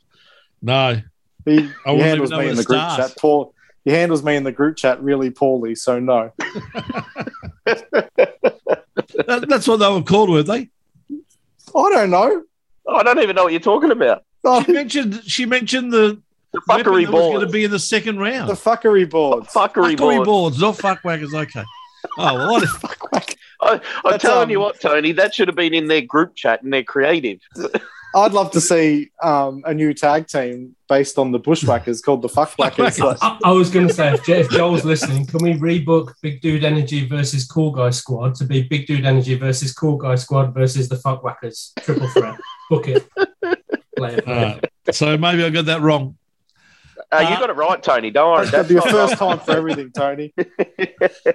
[0.63, 1.01] no.
[1.45, 3.15] He, I he handles me in the group chat.
[3.19, 3.53] Poor.
[3.85, 5.75] He handles me in the group chat really poorly.
[5.77, 6.33] So no.
[9.27, 10.69] That- that's what they were called, weren't they?
[11.75, 12.43] I don't know.
[12.87, 14.25] Oh, I don't even know what you're talking about.
[14.45, 14.63] Oh.
[14.63, 16.21] She mentioned she mentioned the
[16.53, 18.49] The fuckery board was going to be in the second round.
[18.49, 19.49] the fuckery boards.
[19.53, 20.59] Fuckery Fuckery boards.
[20.59, 21.35] boards, not fuckwhackers.
[21.35, 21.65] Okay.
[22.19, 23.37] Oh well, I, Fuck whack.
[23.61, 26.37] I, I'm That's, telling you um, what, Tony, that should have been in their group
[26.37, 27.41] chat and their creative.
[28.15, 32.29] I'd love to see um, a new tag team based on the Bushwhackers called the
[32.29, 32.99] Fuckwhackers.
[32.99, 33.19] Fuckwhackers.
[33.21, 36.41] I, I was going to say, if, Je- if Joel's listening, can we rebook Big
[36.41, 40.55] Dude Energy versus Cool Guy Squad to be Big Dude Energy versus Cool Guy Squad
[40.55, 42.39] versus the Fuckwhackers triple threat?
[42.71, 43.09] Book it.
[43.97, 44.27] Play it.
[44.29, 44.65] all right.
[44.91, 46.17] So maybe I got that wrong.
[47.11, 48.11] Uh, you Uh, got it right, Tony.
[48.11, 48.47] Don't worry.
[48.47, 49.39] That's got to be your first wrong.
[49.39, 50.33] time for everything, Tony.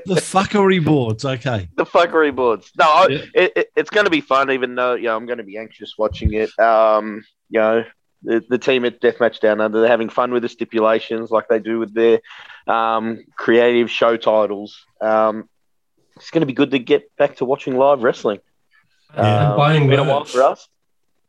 [0.05, 1.26] The fuckery boards.
[1.26, 1.69] Okay.
[1.76, 2.71] the fuckery boards.
[2.78, 3.17] No, I- Yeah.
[3.34, 5.57] it, it, it's going to be fun, even though you know I'm going to be
[5.57, 6.57] anxious watching it.
[6.59, 7.84] Um, you know,
[8.24, 11.59] the, the team at Deathmatch Down Under, they're having fun with the stipulations like they
[11.59, 12.19] do with their
[12.67, 14.86] um, creative show titles.
[15.01, 15.49] Um,
[16.17, 18.39] it's going to be good to get back to watching live wrestling.
[19.15, 20.32] and Um, buying been a while merch.
[20.32, 20.67] for us.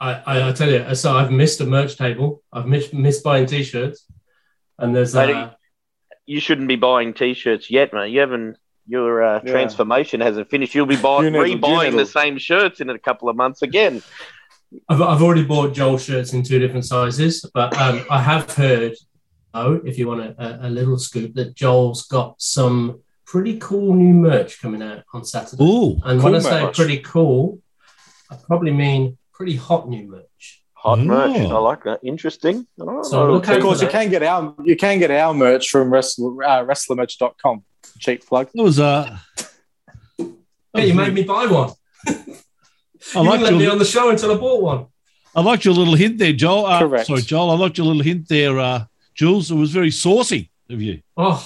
[0.00, 2.42] I, I, I tell you, so I've missed a merch table.
[2.52, 4.04] I've missed, missed buying t-shirts,
[4.78, 5.50] and there's Mate, uh,
[6.26, 8.10] You shouldn't be buying t-shirts yet, mate.
[8.10, 8.56] You haven't.
[8.86, 9.50] Your uh, Yeah.
[9.52, 10.74] transformation hasn't finished.
[10.74, 14.02] You'll be buying, Unital- rebuying the same shirts in a couple of months again.
[14.88, 18.94] I've, I've already bought Joel shirts in two different sizes, but um, I have heard,
[19.54, 23.94] oh, if you want a, a, a little scoop, that Joel's got some pretty cool
[23.94, 25.62] new merch coming out on Saturday.
[25.64, 25.92] Ooh.
[26.04, 26.76] and cool when I say merch.
[26.76, 27.62] pretty cool,
[28.30, 30.24] I probably mean pretty hot new merch.
[30.84, 31.02] Hot Oh.
[31.02, 31.36] merch.
[31.36, 32.00] I like that.
[32.04, 32.66] Interesting.
[32.78, 35.90] Oh, So look Of course, you can get our you can get our merch from
[35.90, 37.64] wrestler, uh, wrestlermerch.com.
[38.00, 38.48] Cheap plug.
[38.54, 39.16] It was uh
[40.18, 41.70] Yeah, you made me buy one.
[42.06, 44.86] I you liked didn't let me your on the show until I bought one.
[45.36, 46.66] I liked your little hint there, Joel.
[46.66, 47.06] Uh, Correct.
[47.06, 47.50] Sorry, Joel.
[47.50, 49.50] I liked your little hint there, uh, Jules.
[49.50, 51.00] It was very saucy of you.
[51.16, 51.42] Oh,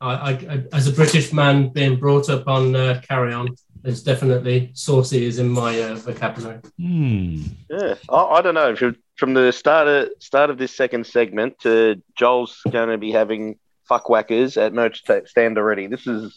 [0.00, 3.48] I, I, I, as a British man being brought up on uh, Carry On,
[3.86, 6.58] it's definitely saucy is in my uh, vocabulary.
[6.78, 7.42] Hmm.
[7.70, 8.74] Yeah, I, I don't know.
[8.76, 13.12] From, from the start of start of this second segment, to Joel's going to be
[13.12, 13.58] having
[13.88, 15.86] fuck whackers at merch ta- stand already.
[15.86, 16.36] This is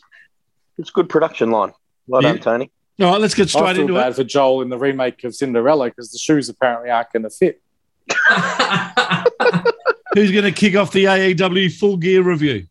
[0.78, 1.74] it's good production line.
[2.08, 2.34] Well Yeah.
[2.34, 2.72] done, Tony.
[3.02, 4.16] All right, let's get straight I straight feel into bad it.
[4.16, 7.62] for Joel in the remake of Cinderella because the shoes apparently aren't going to fit.
[10.16, 12.66] Who's going to kick off the AEW full gear review?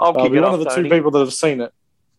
[0.00, 0.88] I'll I'll kick be it one off, of the Tony.
[0.88, 1.72] two people that have seen it.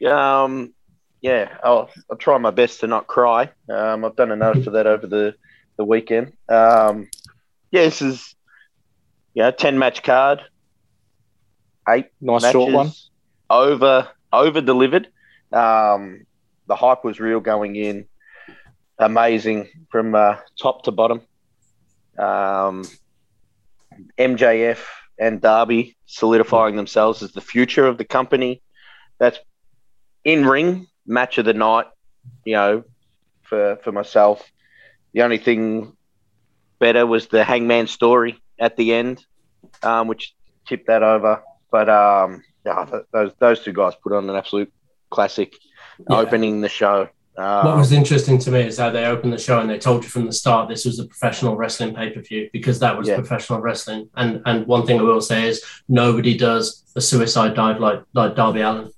[0.06, 0.74] Um,
[1.22, 3.50] yeah, I'll, I'll try my best to not cry.
[3.70, 5.36] Um, I've done enough for that over the,
[5.78, 6.34] the weekend.
[6.48, 7.10] Um,
[7.72, 8.36] yeah, this is
[9.34, 10.42] yeah, ten match card,
[11.88, 12.92] eight Nice short one.
[13.50, 15.08] over over delivered.
[15.52, 16.26] Um,
[16.68, 18.06] the hype was real going in,
[18.98, 21.22] amazing from uh, top to bottom.
[22.18, 22.84] Um,
[24.18, 24.80] MJF
[25.20, 28.62] and Darby solidifying themselves as the future of the company.
[29.20, 29.40] That's
[30.24, 31.88] in ring match of the night.
[32.46, 32.84] You know,
[33.44, 34.44] for for myself,
[35.14, 35.96] the only thing
[36.80, 39.26] better was the Hangman story at the end,
[39.84, 40.34] um, which
[40.68, 41.42] tipped that over.
[41.72, 44.72] But um, yeah, th- those those two guys put on an absolute
[45.10, 45.54] classic,
[46.10, 46.18] Yeah.
[46.18, 47.10] opening the show.
[47.38, 50.04] Um, what was interesting to me is how they opened the show and they told
[50.04, 53.08] you from the start this was a professional wrestling pay per view because that was
[53.08, 53.16] Yeah.
[53.16, 54.10] professional wrestling.
[54.16, 58.36] And and one thing I will say is nobody does a suicide dive like like
[58.36, 58.92] Darby Allin.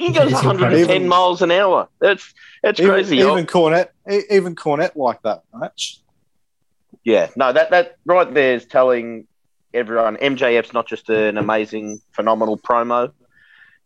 [0.00, 1.06] He goes It's 110 incredible.
[1.08, 1.88] miles an hour.
[2.00, 3.18] That's that's Even, crazy.
[3.18, 6.00] even Cornette, e- even Cornette like that match.
[7.04, 9.26] Yeah, no, that that right there is telling
[9.72, 13.12] everyone MJF's not just an amazing, phenomenal promo.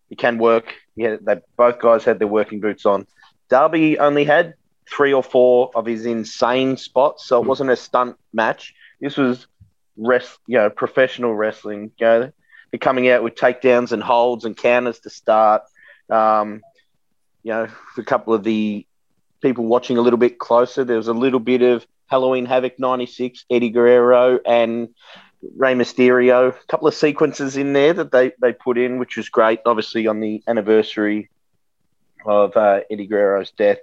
[0.08, 0.74] He can work.
[0.96, 3.06] Yeah, they both guys had their working boots on.
[3.48, 4.54] Darby only had
[4.88, 7.48] three or four of his insane spots, so it hmm.
[7.48, 8.74] wasn't a stunt match.
[9.00, 9.46] This was
[9.96, 11.90] rest, you know, professional wrestling.
[11.98, 12.32] You know,
[12.70, 15.62] they're coming out with takedowns and holds and counters to start.
[16.10, 16.62] Um,
[17.42, 18.86] you know, for a couple of the
[19.40, 23.44] people watching a little bit closer, there was a little bit of Halloween Havoc 96,
[23.50, 24.88] Eddie Guerrero and
[25.56, 26.48] Rey Mysterio.
[26.50, 29.60] A couple of sequences in there that they, they put in, which was great.
[29.66, 31.30] Obviously, on the anniversary
[32.26, 33.78] of uh, Eddie Guerrero's death,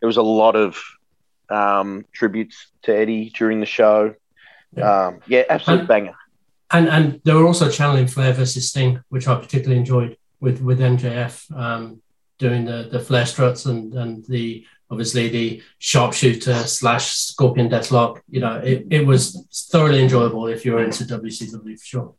[0.00, 0.76] there was a lot of
[1.48, 4.14] um, tributes to Eddie during the show.
[4.76, 6.14] Um, yeah, absolute And- banger.
[6.70, 10.80] And and they were also channeling Flair versus Sting, which I particularly enjoyed with with
[10.80, 12.00] MJF um,
[12.38, 18.20] doing the the Flair struts and and the obviously the sharpshooter slash Scorpion Deathlock.
[18.30, 22.14] You know, it, it was thoroughly enjoyable if you're into WCW for sure.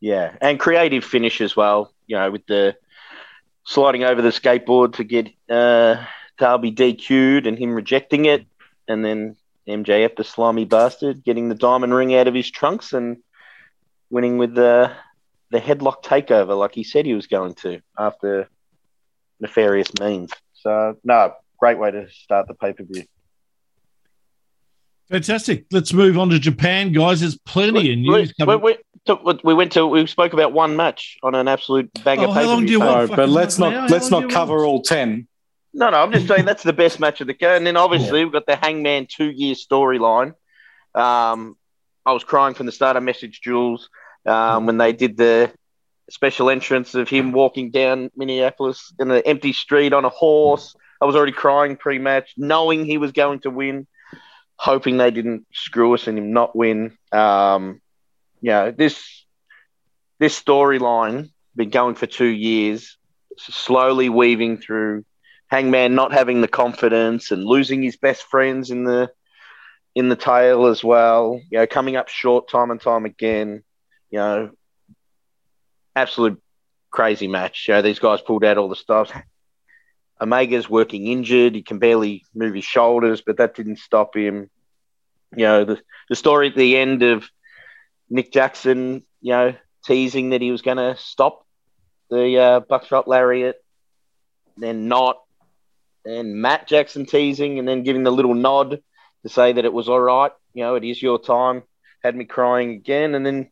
[0.00, 1.92] Yeah, and creative finish as well.
[2.06, 2.76] You know, with the
[3.64, 6.04] sliding over the skateboard to get uh,
[6.38, 8.46] Darby DQ'd and him rejecting it,
[8.88, 13.18] and then MJF, the slimy bastard, getting the diamond ring out of his trunks and
[14.10, 14.92] winning with the
[15.54, 18.48] the headlock takeover, like he said he was going to after
[19.38, 20.32] nefarious means.
[20.54, 23.04] So, no, great way to start the pay per view.
[25.10, 25.66] Fantastic.
[25.70, 27.20] Let's move on to Japan, guys.
[27.20, 28.60] There's plenty of We, news we, coming.
[28.62, 32.26] we, took- we went to we spoke about one match on an absolute banger.
[32.26, 33.10] Oh, how long do you want?
[33.10, 33.88] No, but let's not hour?
[33.88, 34.66] let's not cover want?
[34.66, 35.28] all ten.
[35.72, 37.58] No, no, I'm just saying that's the best match of the card.
[37.58, 40.34] And then obviously we've got the Hangman two year storyline.
[40.94, 41.56] Um,
[42.06, 42.96] I was crying from the start.
[42.96, 43.88] I messaged Jules
[44.26, 45.52] um, when they did the
[46.10, 50.74] special entrance of him walking down Minneapolis in an empty street on a horse.
[51.00, 53.86] I was already crying pre match, knowing he was going to win,
[54.56, 56.96] hoping they didn't screw us and him not win.
[57.12, 57.80] Um,
[58.40, 59.24] you know, this
[60.18, 62.96] this storyline been going for two years,
[63.38, 65.04] slowly weaving through
[65.48, 69.10] Hangman not having the confidence and losing his best friends in the
[69.94, 71.40] in the tail as well.
[71.50, 73.62] You know, coming up short time and time again.
[74.14, 74.50] You know,
[75.96, 76.40] absolute
[76.92, 77.66] crazy match.
[77.66, 79.10] You know, these guys pulled out all the stops.
[80.20, 81.56] Omega's working injured.
[81.56, 84.50] He can barely move his shoulders, but that didn't stop him.
[85.36, 87.28] You know, the, the story at the end of
[88.08, 91.44] Nick Jackson, you know, teasing that he was going to stop
[92.08, 93.56] the uh, buckshot lariat,
[94.56, 95.20] then not,
[96.04, 98.80] and Matt Jackson teasing and then giving the little nod
[99.24, 100.30] to say that it was all right.
[100.52, 101.64] You know, it is your time.
[102.04, 103.50] Had me crying again, and then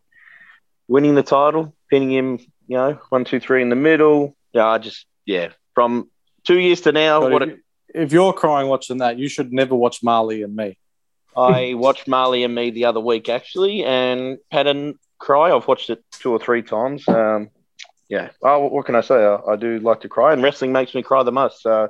[0.92, 2.38] winning the title, pinning him.
[2.68, 4.36] You know, one, two, three in the middle.
[4.52, 5.48] Yeah, I just yeah.
[5.74, 6.10] From
[6.44, 9.52] two years to now, But what if, a, if you're crying watching that, you should
[9.52, 10.76] never watch Marley and me.
[11.36, 15.50] I watched Marley and Me the other week actually, and had a cry.
[15.50, 17.08] I've watched it two or three times.
[17.08, 17.50] Um,
[18.08, 18.28] yeah.
[18.42, 19.14] Oh, what can I say?
[19.14, 21.62] I, I do like to cry, and wrestling makes me cry the most.
[21.62, 21.88] So,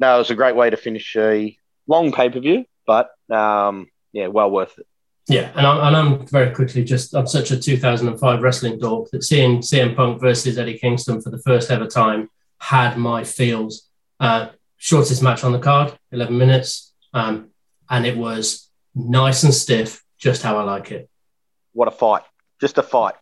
[0.00, 1.56] no, it was a great way to finish a
[1.86, 4.87] long pay per view, but um, yeah, well worth it.
[5.28, 9.22] Yeah, and I'm, and I'm very quickly just I'm such a 2005 wrestling dork that
[9.22, 13.88] seeing CM Punk versus Eddie Kingston for the first ever time had my feels.
[14.18, 14.48] Uh,
[14.78, 17.48] shortest match on the card, 11 minutes, um,
[17.90, 21.10] and it was nice and stiff, just how I like it.
[21.74, 22.22] What a fight!
[22.58, 23.14] Just a fight.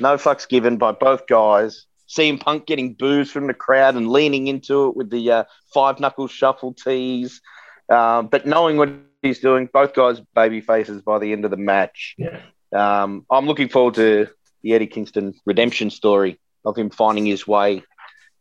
[0.00, 1.86] No fucks given by both guys.
[2.08, 6.00] CM Punk getting boos from the crowd and leaning into it with the uh, five
[6.00, 7.40] knuckle shuffle tease,
[7.88, 8.90] um, but knowing what
[9.22, 12.14] he's doing, both guys baby faces by the end of the match.
[12.18, 12.40] Yeah.
[12.72, 14.28] Um, I'm looking forward to
[14.62, 17.82] the Eddie Kingston redemption story of him finding his way,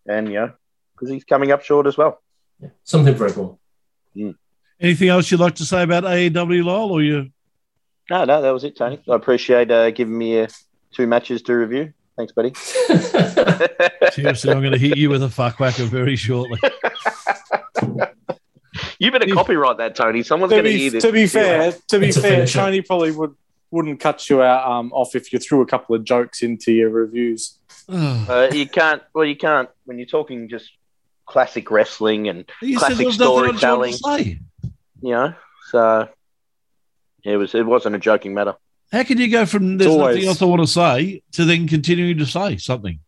[0.07, 0.53] and you know,
[0.93, 2.21] because he's coming up short as well.
[2.59, 2.69] yeah.
[2.83, 3.57] Something for everyone.
[4.79, 7.31] Anything else you'd like to say about AEW, Lyle, or you?
[8.09, 8.99] No, no, that was it, Tony.
[9.07, 10.47] I appreciate uh, giving me uh,
[10.91, 11.93] two matches to review.
[12.17, 12.53] Thanks, buddy.
[14.11, 16.59] Seriously, I'm going to hit you with a fuckwhacker very shortly.
[19.01, 19.33] you better Yeah.
[19.33, 20.21] copyright that, Tony.
[20.23, 21.03] Someone's To going to be, hear this.
[21.03, 22.45] to be fair, to be It's fair.
[22.45, 23.35] Tony probably would
[23.71, 26.89] wouldn't cut you out um, off if you threw a couple of jokes into your
[26.89, 27.57] reviews.
[27.89, 29.01] Uh, you can't.
[29.13, 30.69] Well, you can't when you're talking just
[31.25, 33.93] classic wrestling and you classic there was nothing else you storytelling.
[34.03, 34.39] wanted
[35.01, 35.33] you know.
[35.71, 36.09] So
[37.23, 37.55] it was.
[37.55, 38.55] It wasn't a joking matter.
[38.91, 41.67] How can you go from there's always- nothing else I want to say to then
[41.67, 42.99] continuing to say something?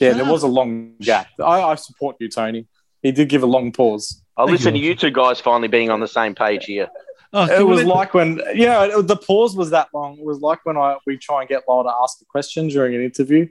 [0.00, 1.28] Yeah, there was a long gap.
[1.38, 2.66] I, I support you, Tony.
[3.02, 4.22] He did give a long pause.
[4.36, 4.82] I Thank listen you.
[4.82, 6.88] to you two guys finally being on the same page here.
[7.32, 10.18] Oh, It can we was like when, yeah, it- the pause was that long.
[10.18, 12.94] It was like when I we try and get Lyle to ask a question during
[12.94, 13.48] an interview.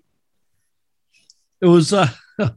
[1.62, 1.94] It was.
[1.94, 2.08] Uh,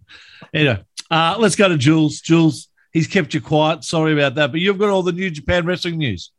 [0.54, 2.20] anyway, uh, let's go to Jules.
[2.20, 3.84] Jules, he's kept you quiet.
[3.84, 6.32] Sorry about that, but you've got all the New Japan wrestling news.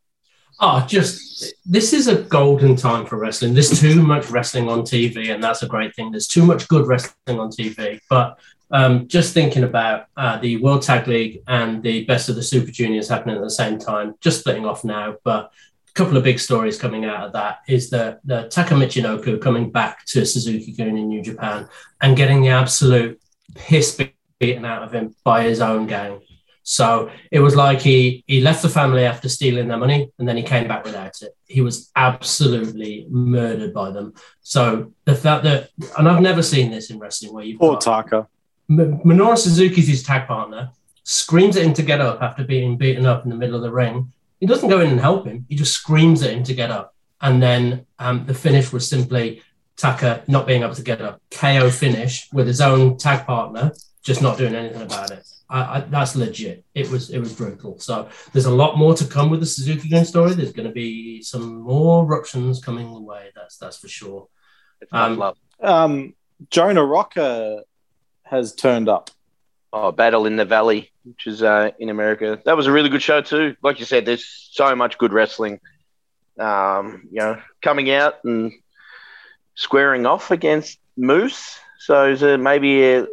[0.59, 3.53] Oh, just this is a golden time for wrestling.
[3.53, 6.11] There's too much wrestling on TV, and that's a great thing.
[6.11, 7.99] There's too much good wrestling on TV.
[8.09, 8.39] But
[8.72, 12.72] um, just thinking about uh, the World Tag League and the Best of the Super
[12.72, 15.15] Juniors happening at the same time, just splitting off now.
[15.24, 15.51] But
[15.89, 19.72] a couple of big stories coming out of that is the, the Taka Michinoku coming
[19.72, 21.68] back to Suzuki Gun in New Japan
[22.01, 23.22] and getting the absolute
[23.55, 23.99] piss
[24.39, 26.22] beaten out of him by his own gang.
[26.70, 30.36] So it was like he he left the family after stealing their money and then
[30.36, 31.34] he came back without it.
[31.45, 34.13] He was absolutely murdered by them.
[34.41, 38.28] So the fact that, and I've never seen this in wrestling where you've Poor Taka.
[38.70, 40.72] M- Minoru Suzuki's his tag partner,
[41.03, 43.72] screams at him to get up after being beaten up in the middle of the
[43.72, 44.11] ring.
[44.39, 45.45] He doesn't go in and help him.
[45.49, 46.93] He just screams at him to get up.
[47.22, 49.41] And then um, the finish was simply
[49.78, 51.22] Taka not being able to get up.
[51.32, 53.72] KO finish with his own tag partner,
[54.03, 55.26] just not doing anything about it.
[55.49, 56.65] I, I, that's legit.
[56.76, 57.80] It was it was brutal.
[57.80, 60.34] So there's a lot more to come with the Suzuki Gun story.
[60.34, 63.30] There's going to be some more eruptions coming away.
[63.34, 64.28] That's that's for sure.
[64.82, 65.38] It's much Um, love.
[65.61, 66.15] Um,
[66.51, 67.61] Jonah Rocker
[68.30, 69.09] has turned up.
[69.73, 72.41] Oh, Battle in the Valley, which is uh, in America.
[72.45, 73.55] That was a really good show too.
[73.61, 75.59] Like you said, there's so much good wrestling.
[76.39, 78.53] Um, you know, coming out and
[79.55, 81.59] squaring off against Moose.
[81.80, 83.05] So is maybe uh,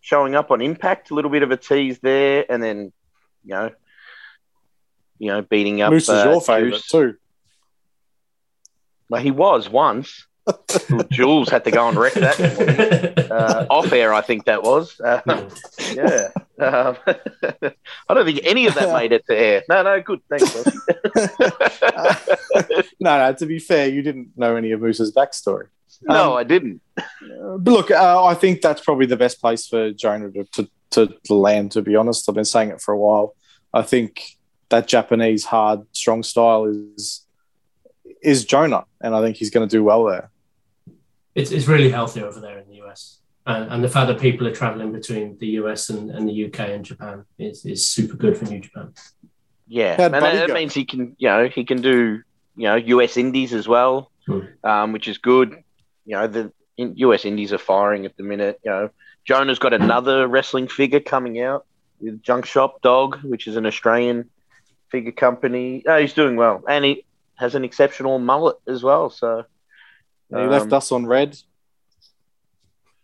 [0.00, 1.10] showing up on Impact?
[1.10, 2.92] A little bit of a tease there, and then
[3.44, 3.70] you know,
[5.18, 5.92] you know, beating up.
[5.92, 7.16] Moose is uh, your favorite too.
[9.08, 10.26] Well, he was once.
[11.10, 14.12] Jules had to go and wreck that uh, off air.
[14.12, 15.00] I think that was.
[15.00, 15.20] Uh,
[15.94, 16.28] yeah.
[16.58, 16.96] Um,
[18.08, 19.62] I don't think any of that made it to air.
[19.68, 20.20] No, no, good.
[20.28, 20.54] Thanks.
[20.54, 20.64] Will.
[23.00, 23.32] No, no.
[23.34, 25.68] To be fair, you didn't know any of Moose's backstory.
[26.02, 26.80] no, Um, I didn't.
[26.96, 30.68] Uh, but look, uh, I think that's probably the best place for Jonah to, to,
[30.90, 32.28] to, to land, to be honest.
[32.28, 33.34] I've been saying it for a while.
[33.72, 34.36] I think
[34.68, 37.24] that Japanese hard, strong style is
[38.22, 40.30] is Jonah, and I think he's going to do well there.
[41.34, 43.18] It's, it's really healthy over there in the US.
[43.46, 46.60] And, and the fact that people are traveling between the US and, and the UK
[46.60, 48.92] and Japan is, is super good for New Japan.
[49.66, 50.54] Yeah, How'd and Buddy that, that go?
[50.54, 52.22] means he can, you know, he can do,
[52.56, 54.40] you know, US Indies as well, Hmm.
[54.62, 55.64] um, which is good.
[56.04, 58.60] You know, the in, US Indies are firing at the minute.
[58.64, 58.90] You know,
[59.24, 61.66] Jonah's got another wrestling figure coming out
[62.00, 64.30] with Junk Shop Dog, which is an Australian
[64.90, 65.82] figure company.
[65.86, 67.04] Oh, he's doing well, and he
[67.36, 69.10] has an exceptional mullet as well.
[69.10, 69.44] So
[70.34, 71.36] He left um, us on red.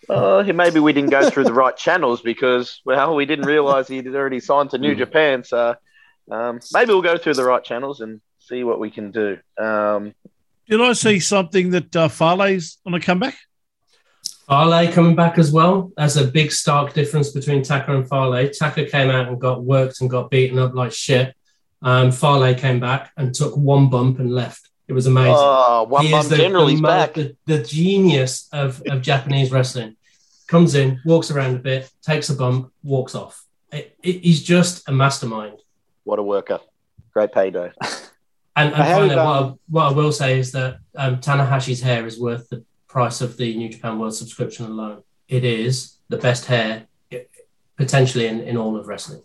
[0.08, 4.06] Uh, maybe we didn't go through the right channels because, well, we didn't realize he'd
[4.06, 5.44] already signed to New Japan.
[5.44, 5.76] So
[6.30, 9.38] um, maybe we'll go through the right channels and see what we can do.
[9.58, 10.14] Um,
[10.66, 13.36] Did I see something that uh, Farley's on a comeback?
[14.46, 15.92] Farley coming back as well.
[15.98, 18.50] That's a big stark difference between Taka and Farley.
[18.58, 21.34] Taka came out and got worked and got beaten up like shit.
[21.82, 24.67] Um, Farley came back and took one bump and left.
[24.88, 25.34] It was amazing.
[25.36, 27.14] oh, one He is the, general, the he's back.
[27.14, 29.96] The, the genius of, of Japanese wrestling.
[30.46, 33.44] Comes in, walks around a bit, takes a bump, walks off.
[33.70, 35.60] It, it- he's just a mastermind.
[36.04, 36.60] What a worker.
[37.12, 37.70] Great payday.
[38.56, 42.18] And, and finally, what, I, what I will say is that um, Tanahashi's hair is
[42.18, 45.04] worth the price of the New Japan World subscription alone.
[45.28, 47.20] It is the best hair eh,
[47.76, 49.22] potentially in, in all of wrestling.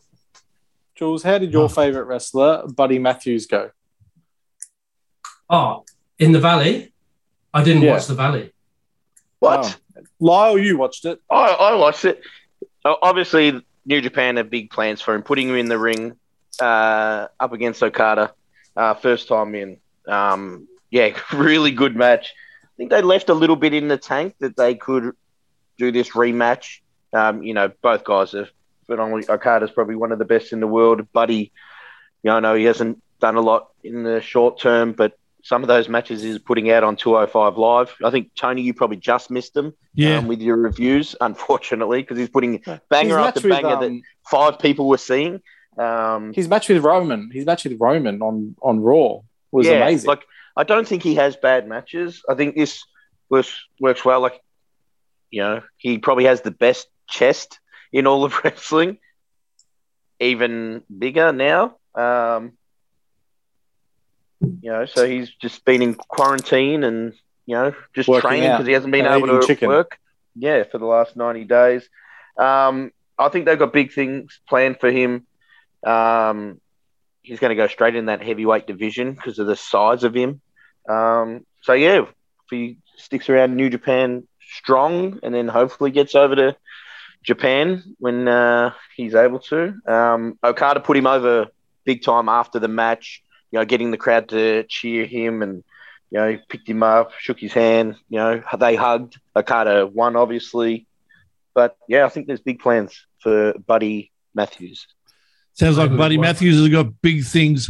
[0.94, 3.72] Jules, how did your favorite wrestler, Buddy Matthews, go?
[5.54, 5.86] Oh,
[6.18, 6.92] in the Valley,
[7.54, 7.92] I didn't Yeah.
[7.92, 8.52] watch the Valley.
[9.38, 9.78] What?
[9.96, 10.02] Oh.
[10.20, 11.22] Lyle, you watched it.
[11.30, 12.22] I, I watched it.
[12.84, 16.18] Obviously, New Japan have big plans for him, putting him in the ring
[16.60, 18.34] uh, up against Okada,
[18.76, 19.78] uh, first time in.
[20.08, 22.34] Um, yeah, really good match.
[22.64, 25.16] I think they left a little bit in the tank that they could
[25.78, 26.80] do this rematch.
[27.14, 28.50] Um, you know, both guys are
[28.88, 29.24] phenomenal.
[29.30, 31.12] Okada's probably one of the best in the world.
[31.14, 31.52] Buddy,
[32.24, 35.62] you know, I know he hasn't done a lot in the short term, but some
[35.62, 37.94] of those matches is putting out on 205 Live.
[38.04, 40.18] I think, Tony, you probably just missed them Yeah.
[40.18, 43.88] um, with your reviews, unfortunately, because he's putting banger His after match with, banger that
[43.88, 45.42] um, five people were seeing.
[45.78, 49.20] Um, his match with Roman, his match with Roman on on Raw
[49.52, 50.08] was yeah, amazing.
[50.08, 50.24] Like,
[50.56, 52.24] I don't think he has bad matches.
[52.30, 52.84] I think this
[53.30, 54.22] works works well.
[54.22, 54.40] Like,
[55.30, 57.60] you know, he probably has the best chest
[57.92, 58.98] in all of wrestling,
[60.20, 61.76] even bigger now.
[61.96, 62.54] Um,
[64.62, 67.14] you know, so he's just been in quarantine and
[67.46, 69.70] you know just Working training because he hasn't been and able to chicken.
[69.70, 70.00] work.
[70.36, 71.88] Yeah, for the last ninety days.
[72.38, 75.28] Um, I think they've got big things planned for him.
[75.86, 76.60] Um,
[77.22, 80.42] he's going to go straight in that heavyweight division because of the size of him.
[80.90, 82.10] Um, so yeah, if
[82.50, 86.56] he sticks around New Japan strong, and then hopefully gets over to
[87.24, 89.76] Japan when uh, he's able to.
[89.88, 91.48] Um, Okada put him over
[91.86, 93.24] big time after the match.
[93.54, 95.64] You know, getting the crowd to cheer him, and
[96.10, 97.96] you know, picked him up, shook his hand.
[98.10, 99.20] You know, they hugged.
[99.36, 100.88] Okada won, obviously,
[101.54, 104.88] but yeah, I think there's big plans for Buddy Matthews.
[105.54, 107.70] Sounds like Buddy Matthews has got big things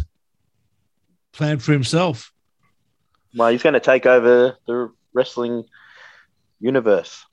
[1.34, 2.32] planned for himself.
[3.36, 5.66] Well, he's going to take over the wrestling
[6.62, 7.26] universe.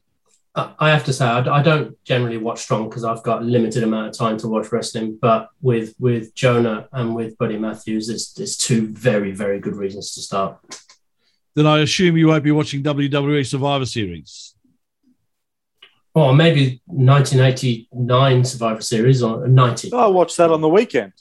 [0.54, 3.44] I I have to say, I, I don't generally watch Strong because I've got a
[3.44, 5.18] limited amount of time to watch wrestling.
[5.20, 10.14] But with with Jonah and with Buddy Matthews, it's, it's two very, very good reasons
[10.14, 10.58] to start.
[11.54, 14.54] Then I assume you won't be watching WWE Survivor Series.
[16.14, 19.92] Or maybe 1989 Survivor Series or 90.
[19.92, 21.12] I watched that on the weekend.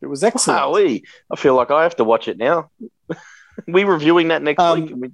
[0.00, 0.60] It was excellent.
[0.62, 1.02] Wowee.
[1.30, 2.70] I feel like I have to watch it now.
[3.66, 5.12] we reviewing that next Um, week.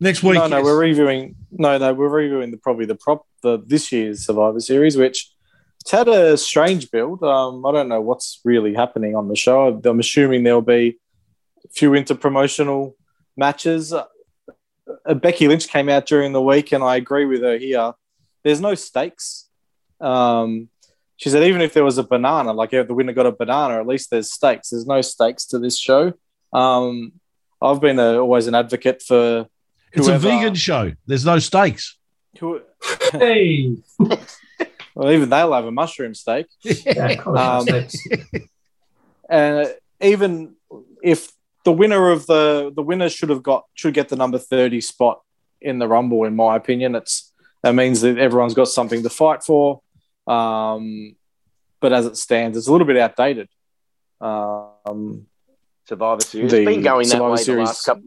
[0.00, 0.34] Next week.
[0.34, 0.64] no, no, yes.
[0.64, 1.36] we're reviewing.
[1.50, 5.32] No, no, we're reviewing the probably the prop the this year's Survivor Series, which
[5.80, 7.22] it's had a strange build.
[7.22, 9.80] Um, I don't know what's really happening on the show.
[9.84, 10.98] I'm assuming there'll be
[11.64, 12.94] a few interpromotional
[13.36, 13.92] matches.
[13.92, 14.04] Uh,
[15.14, 17.92] Becky Lynch came out during the week, and I agree with her here.
[18.44, 19.48] There's no stakes.
[20.00, 20.68] Um,
[21.16, 23.78] she said even if there was a banana, like if the winner got a banana,
[23.78, 24.70] at least there's stakes.
[24.70, 26.12] There's no stakes to this show.
[26.52, 27.12] Um,
[27.60, 29.46] I've been a, always an advocate for
[29.92, 30.92] it's a vegan show.
[31.06, 31.96] There's no steaks.
[32.38, 32.60] who,
[33.12, 33.76] Hey!
[34.94, 36.46] well, even they'll have a mushroom steak.
[36.62, 37.96] Yeah, Um, mistakes.
[39.28, 40.56] And even
[41.02, 41.30] if
[41.64, 45.22] the winner of the the winner should have got should get the number thirty spot
[45.60, 47.32] in the rumble, in my opinion, it's
[47.62, 49.80] that means that everyone's got something to fight for.
[50.26, 51.16] Um,
[51.80, 53.48] but as it stands, it's a little bit outdated.
[54.20, 55.26] Um,
[55.88, 56.50] Survivor Series.
[56.50, 58.02] The it's been going that Survivor way Series- the last couple,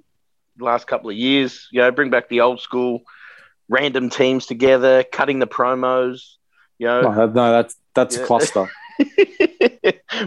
[0.59, 1.67] last couple of years.
[1.71, 3.01] You know, bring back the old school
[3.69, 6.21] random teams together, cutting the promos.
[6.77, 8.23] You know, no, no, that's that's Yeah.
[8.23, 8.69] a cluster.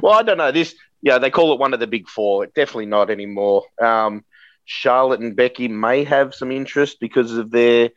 [0.02, 0.52] well, I don't know.
[0.52, 2.46] This, yeah, they call it one of the big four.
[2.46, 3.64] Definitely not anymore.
[3.80, 4.24] Um,
[4.64, 7.90] Charlotte and Becky may have some interest because of their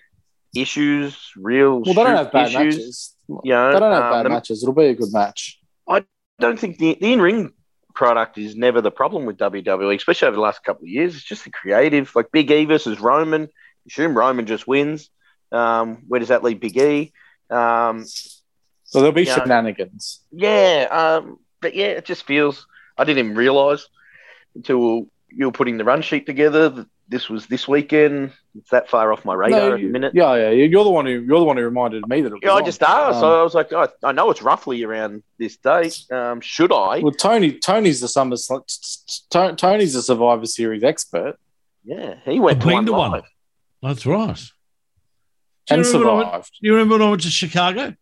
[0.55, 2.75] issues, real Well, they don't have bad issues.
[2.77, 3.15] matches.
[3.43, 4.63] You know, They don't have um, bad the- matches.
[4.63, 5.59] It'll be a good match.
[5.87, 6.03] I
[6.39, 7.53] don't think the, the in ring
[7.93, 11.15] product is never the problem with WWE, especially over the last couple of years.
[11.15, 13.49] It's just the creative, like Big E versus Roman.
[13.87, 15.09] Assume Roman just wins.
[15.51, 17.13] Um, where does that leave Big E?
[17.49, 20.21] Um, So there'll be shenanigans.
[20.31, 22.67] yeah, um, but yeah, it just feels.
[22.97, 23.87] I didn't even realise
[24.55, 28.31] until you were putting the run sheet together that this was this weekend.
[28.55, 30.13] It's that far off my radar No, at the minute.
[30.15, 30.49] Yeah, yeah.
[30.49, 32.39] You're the one who you're the one who reminded me that it was.
[32.41, 33.15] Yeah, I just asked.
[33.17, 35.99] Um, so I was like, oh, I know it's roughly around this date.
[36.11, 36.99] Um, should I?
[36.99, 38.35] Well, Tony, Tony's the summer.
[39.29, 41.37] Tony's a Survivor Series expert
[41.83, 43.21] Yeah, he went to one to one.
[43.83, 44.35] That's right.
[45.67, 46.57] Do and remember when I went- survived.
[46.61, 47.95] You remember when I went to Chicago?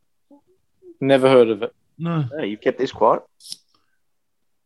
[1.02, 1.74] Never heard of it.
[1.98, 2.26] No.
[2.38, 3.24] Yeah, you kept this quiet.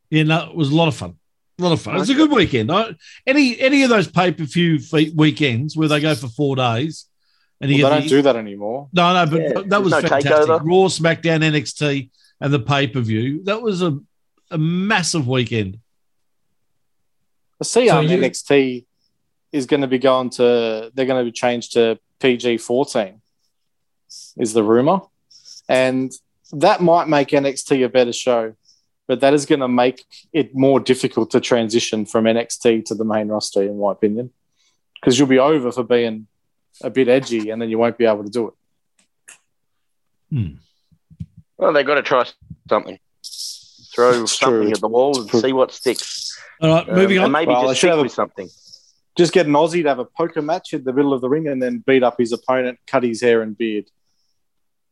[0.09, 1.17] Yeah, no, it was a lot of fun.
[1.59, 1.97] A lot of fun.
[1.97, 2.71] It's a good weekend.
[2.71, 2.95] I,
[3.27, 4.79] any any of those pay per view
[5.15, 7.05] weekends where they go for four days,
[7.61, 8.89] and Well, you they don't the- do that anymore.
[8.91, 10.31] No, no, but Yeah, that was no fantastic.
[10.31, 10.59] takeover.
[10.63, 12.09] Raw, SmackDown, NXT,
[12.41, 13.43] and the pay per view.
[13.43, 13.99] That was a,
[14.49, 15.79] a massive weekend.
[17.61, 18.85] I see So um, you- NXT
[19.51, 20.91] is going to be going to.
[20.93, 23.21] They're going to be changed to PG fourteen.
[24.37, 25.01] Is the rumor,
[25.69, 26.11] and
[26.51, 28.53] that might make NXT a better show,
[29.07, 33.03] but that is going to make it more difficult to transition from NXT to the
[33.05, 34.31] main roster, in my opinion,
[34.95, 36.27] because you'll be over for being
[36.81, 38.53] a bit edgy, and then you won't be able to do it.
[41.57, 42.25] Well, they've got to try
[42.67, 42.99] something.
[43.93, 44.71] Throw It's something true.
[44.71, 46.35] at the wall and see what sticks.
[46.61, 47.31] All right, Um, moving and on.
[47.31, 48.49] maybe Well, just should stick have a- with something.
[49.15, 51.47] Just get an Aussie to have a poker match in the middle of the ring,
[51.47, 53.85] and then beat up his opponent, cut his hair and beard.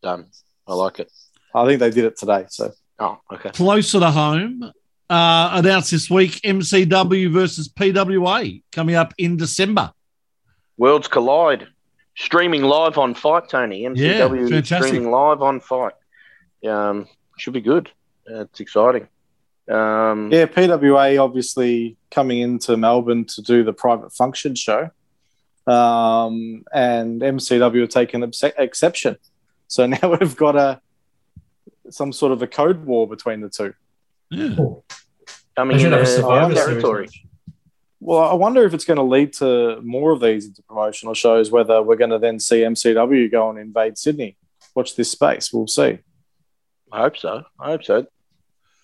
[0.04, 0.28] Done.
[0.68, 1.12] I like it.
[1.56, 2.46] I think they did it today.
[2.50, 3.50] So Oh, okay.
[3.50, 4.64] Closer to home,
[5.10, 9.92] uh, announced this week MCW versus PWA coming up in December.
[10.78, 11.68] Worlds collide.
[12.16, 13.82] Streaming live on FITE, Tony.
[13.84, 14.88] MCW fantastic.
[14.88, 15.94] streaming live on FITE.
[16.70, 17.08] Um,
[17.40, 17.90] should be good.
[18.30, 19.08] Uh, it's exciting.
[19.68, 24.92] Um, Yeah, PWA obviously coming into Melbourne to do the private function show,
[25.66, 29.18] um, and MCW have taken obse- exception.
[29.68, 30.82] So now we've got a
[31.92, 33.74] some sort of a code war between the two.
[34.30, 34.56] Yeah.
[35.56, 37.08] coming They should in uh, territory.
[37.08, 37.26] Series.
[38.00, 41.52] Well, I wonder if it's going to lead to more of these into promotional shows.
[41.52, 44.38] Whether we're going to then see MCW go and invade Sydney.
[44.74, 45.54] Watch this space.
[45.54, 46.00] We'll see.
[46.92, 47.44] I hope so.
[47.60, 48.08] I hope so.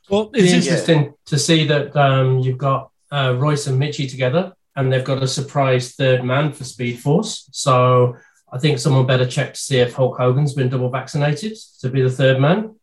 [0.09, 4.09] Well, It's is this, interesting to see that um, you've got uh, Royce and Mitchie
[4.09, 7.49] together, and they've got a surprise third man for Speed Force.
[7.51, 8.15] So
[8.51, 12.01] I think someone better check to see if Hulk Hogan's been double vaccinated to be
[12.01, 12.75] the third man.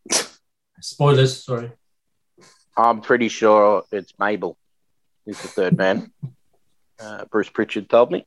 [0.81, 1.73] Spoilers, sorry.
[2.77, 4.59] I'm pretty sure it's Mabel
[5.25, 6.13] who's the third man.
[6.97, 8.25] Uh, Bruce Prichard told me.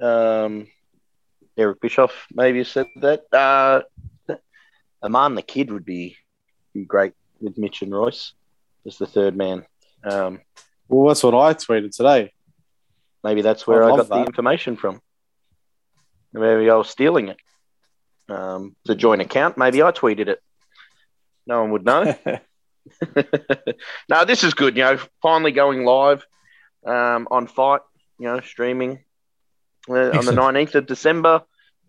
[0.00, 0.66] Um,
[1.56, 3.22] Eric Bischoff maybe said that.
[3.32, 3.82] Uh,
[5.04, 6.16] Aman the Kid would be,
[6.74, 8.32] be great with Mitch and Royce
[8.84, 9.64] as the third man.
[10.02, 10.40] Um,
[10.88, 12.32] Well, that's what I tweeted today.
[13.22, 15.00] maybe that's where I I, love got the information from.
[16.32, 17.36] Maybe I was stealing it.
[18.28, 19.58] Um, it's a joint account.
[19.58, 20.40] Maybe I tweeted it.
[21.46, 22.14] No one would know.
[24.08, 24.76] no, this is good.
[24.76, 26.24] You know, finally going live
[26.86, 27.82] um, on FITE.
[28.18, 29.04] You know, streaming
[29.88, 31.42] uh, on the nineteenth of December.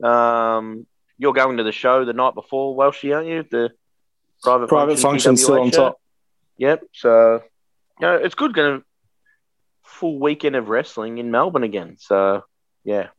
[0.03, 0.87] Um,
[1.17, 3.45] you're going to the show the night before, Welshie, aren't you?
[3.49, 3.71] The
[4.41, 6.01] private Private function still on top.
[6.57, 6.83] Yep.
[6.93, 7.43] So,
[7.99, 8.53] you know, it's good.
[8.53, 8.85] Going to
[9.83, 11.97] full weekend of wrestling in Melbourne again.
[11.99, 12.43] So,
[12.83, 13.09] yeah,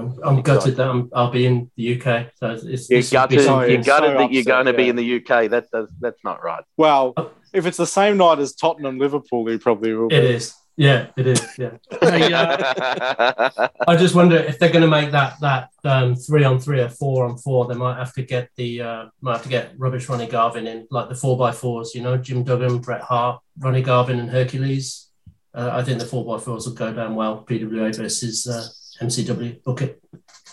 [0.00, 2.28] I'm, I'm gutted that I'm, I'll be in the UK.
[2.36, 3.44] So it's, it's, you're this will be gutted.
[3.44, 5.50] something- You're gutted so that you're going to be in the UK.
[5.50, 6.64] That does that's not right.
[6.76, 7.14] Well,
[7.52, 10.06] if it's the same night as Tottenham Liverpool, he probably will.
[10.06, 10.26] It be.
[10.28, 10.54] is.
[10.76, 11.46] Yeah, it is.
[11.58, 11.72] Yeah.
[12.00, 16.58] Hey, uh, I just wonder if they're going to make that that um, three on
[16.58, 17.66] three or four on four.
[17.66, 20.86] They might have to get the uh, might have to get Rugged Ronnie Garvin in
[20.90, 21.94] like the four by fours.
[21.94, 25.08] You know, Jim Duggan, Bret Hart, Ronnie Garvin, and Hercules.
[25.52, 27.44] Uh, I think the four by fours will go down well.
[27.46, 28.66] PWA versus uh,
[29.00, 29.60] MCW.
[29.66, 29.94] Okay.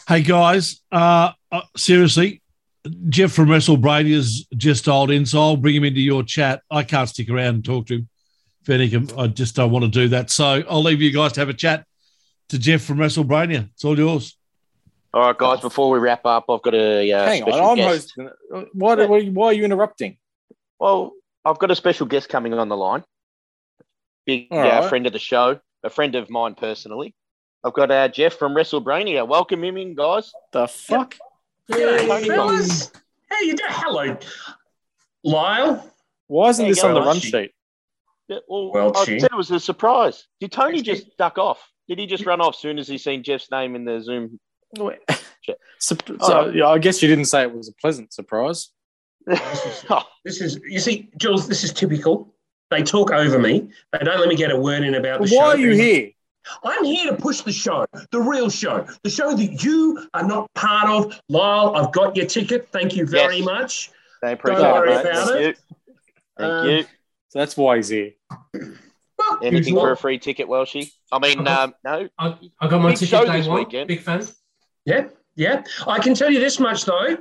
[0.08, 2.42] hey guys, uh, uh, seriously,
[3.10, 6.62] Jeff from WrestleBrania has just dialed in, so I'll bring him into your chat.
[6.72, 8.10] I can't stick around and talk to him.
[8.64, 10.30] Fair dinkum, I just don't want to do that.
[10.30, 11.86] So I'll leave you guys to have a chat
[12.50, 13.70] to Jeff from WrestleBrania.
[13.74, 14.38] It's all yours.
[15.14, 15.62] All right, guys.
[15.62, 18.14] Before we wrap up, I've got a uh, Hang on, special I'm guest.
[18.18, 18.30] hosting.
[18.74, 20.18] Why, do- why, why are you interrupting?
[20.80, 23.04] Well, I've got a special guest coming on the line.
[24.26, 24.90] Big All uh, right.
[24.90, 27.16] friend of the show, a friend of mine personally.
[27.68, 29.28] I've got uh, Jeff from WrestleBrania.
[29.28, 30.32] Welcome him in, guys.
[30.54, 31.16] The fuck?
[31.70, 32.92] G'day, Tony fellas.
[33.30, 33.70] How you doing?
[33.74, 34.18] Hello,
[35.26, 35.94] Lyle.
[36.28, 37.30] Why isn't There this on the run Archie.
[37.30, 37.52] sheet?
[38.30, 39.18] Yeah, well, Well, I Chi.
[39.18, 40.28] said it was a surprise.
[40.40, 41.60] Did Tony Actually- just duck off?
[41.90, 44.40] Did he just run off as soon as he seen Jeff's name in the Zoom?
[45.80, 48.70] Sup- All so, yeah, I guess you didn't say it was a pleasant surprise.
[49.30, 52.34] oh, This is, you see, Jules, this is typical.
[52.72, 53.70] They talk over me.
[53.92, 55.36] They don't let me get a word in about the show.
[55.38, 56.12] Why are you here?
[56.64, 60.54] I'm here to push the show, the real show, the show that you are not
[60.54, 61.20] part of.
[61.30, 62.68] Lyle, I've got your ticket.
[62.72, 63.46] Thank you very Yes.
[63.46, 63.92] much.
[64.22, 65.02] They appreciate Don't worry mate.
[65.02, 65.58] about Thank it.
[65.70, 65.96] you.
[66.38, 66.84] Thank Um, you.
[67.30, 68.12] So that's why he's here.
[69.18, 70.92] Well, Anything for a free ticket, Welshie?
[71.12, 72.08] I mean, um, no.
[72.18, 73.60] I, I got my Big ticket show day this one.
[73.60, 73.88] weekend.
[73.88, 74.26] Big fan.
[74.86, 75.64] Yeah, yeah.
[75.88, 77.18] I can tell you this much though.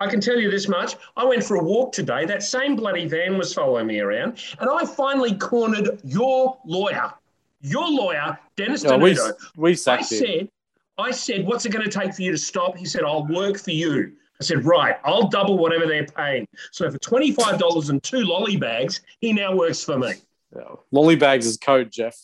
[0.00, 0.96] I can tell you this much.
[1.16, 2.24] I went for a walk today.
[2.26, 7.12] That same bloody van was following me around, and I finally cornered your lawyer,
[7.64, 9.32] your lawyer, Dennis No, we, Denuto.
[9.56, 10.18] we I sacked him.
[10.18, 10.48] said,
[10.98, 12.76] I said, what's it going to take for you to stop?
[12.76, 14.12] He said, I'll work for you.
[14.40, 16.46] I said, right, I'll double whatever they're paying.
[16.72, 20.12] So for twenty-five dollars and two lolly bags, he now works for me.
[20.54, 20.62] Yeah.
[20.92, 22.16] Lollybags is code, Jeff.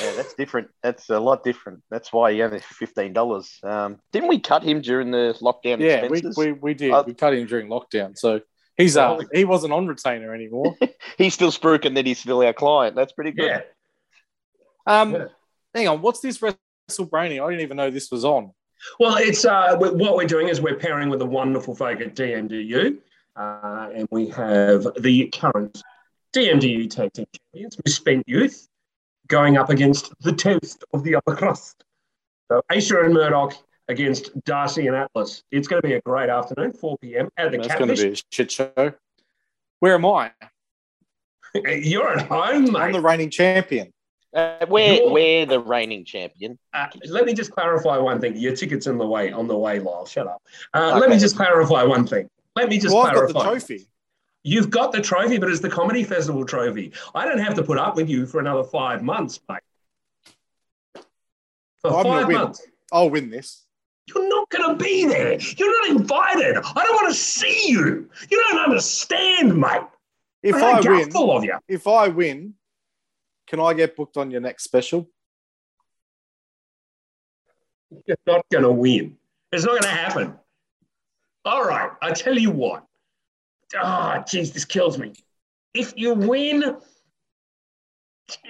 [0.00, 0.68] Yeah, that's different.
[0.82, 1.82] That's a lot different.
[1.90, 3.58] That's why he only fifteen dollars.
[3.64, 6.36] Um, didn't we cut him during the lockdown Yeah, we, expenses?
[6.38, 6.92] we, we did.
[6.92, 8.16] Uh, we cut him during lockdown.
[8.16, 8.40] So
[8.76, 10.76] he's uh, he wasn't on retainer anymore.
[11.18, 12.96] He's still spruiking that he's still our client.
[12.96, 13.46] That's pretty good.
[13.46, 13.60] Yeah.
[14.86, 15.26] Um, Yeah.
[15.74, 17.44] Hang on, what's this WrestleBrania?
[17.44, 18.52] I didn't even know this was on.
[19.00, 22.98] Well, it's uh, what we're doing is we're pairing with the wonderful folk at DMDU,
[23.34, 25.82] uh, and we have the current
[26.32, 28.68] DMDU tag team champions, Misspent Youth,
[29.28, 31.82] going up against the toast of the upper crust.
[32.50, 33.54] So Acer and Murdoch
[33.88, 35.42] against Darcy and Atlas.
[35.50, 37.30] It's going to be a great afternoon, 4 p.m.
[37.36, 38.92] at the It's going to be a shit show.
[39.80, 40.32] Where am I?
[41.64, 43.93] You're at home, I'm the reigning champion.
[44.34, 46.58] Uh, we're You're- we're the reigning champion.
[46.72, 48.36] Uh, let me just clarify one thing.
[48.36, 49.30] Your ticket's on the way.
[49.30, 50.06] On the way, Lyle.
[50.06, 50.42] Shut up.
[50.74, 52.28] Uh, Let me just clarify one thing.
[52.56, 53.86] Let me just well, I've got the trophy.
[54.42, 56.92] You've got the trophy, but it's the comedy festival trophy.
[57.14, 59.60] I don't have to put up with you for another five months, mate.
[61.80, 62.36] For I'm gonna five win.
[62.36, 62.66] months.
[62.92, 63.64] I'll win this.
[64.06, 65.38] You're not going to be there.
[65.40, 66.56] You're not invited.
[66.58, 68.08] I don't want to see you.
[68.30, 69.80] You don't understand, mate.
[70.42, 71.56] If I I win, full of you.
[71.68, 72.52] if I win,
[73.46, 75.08] can I get booked on your next special?
[78.06, 79.16] You're not going to win.
[79.52, 80.34] It's not going to happen.
[81.44, 81.90] All right.
[82.02, 82.84] I tell you what.
[83.76, 85.12] Ah, jeez, this kills me.
[85.74, 86.76] If you win,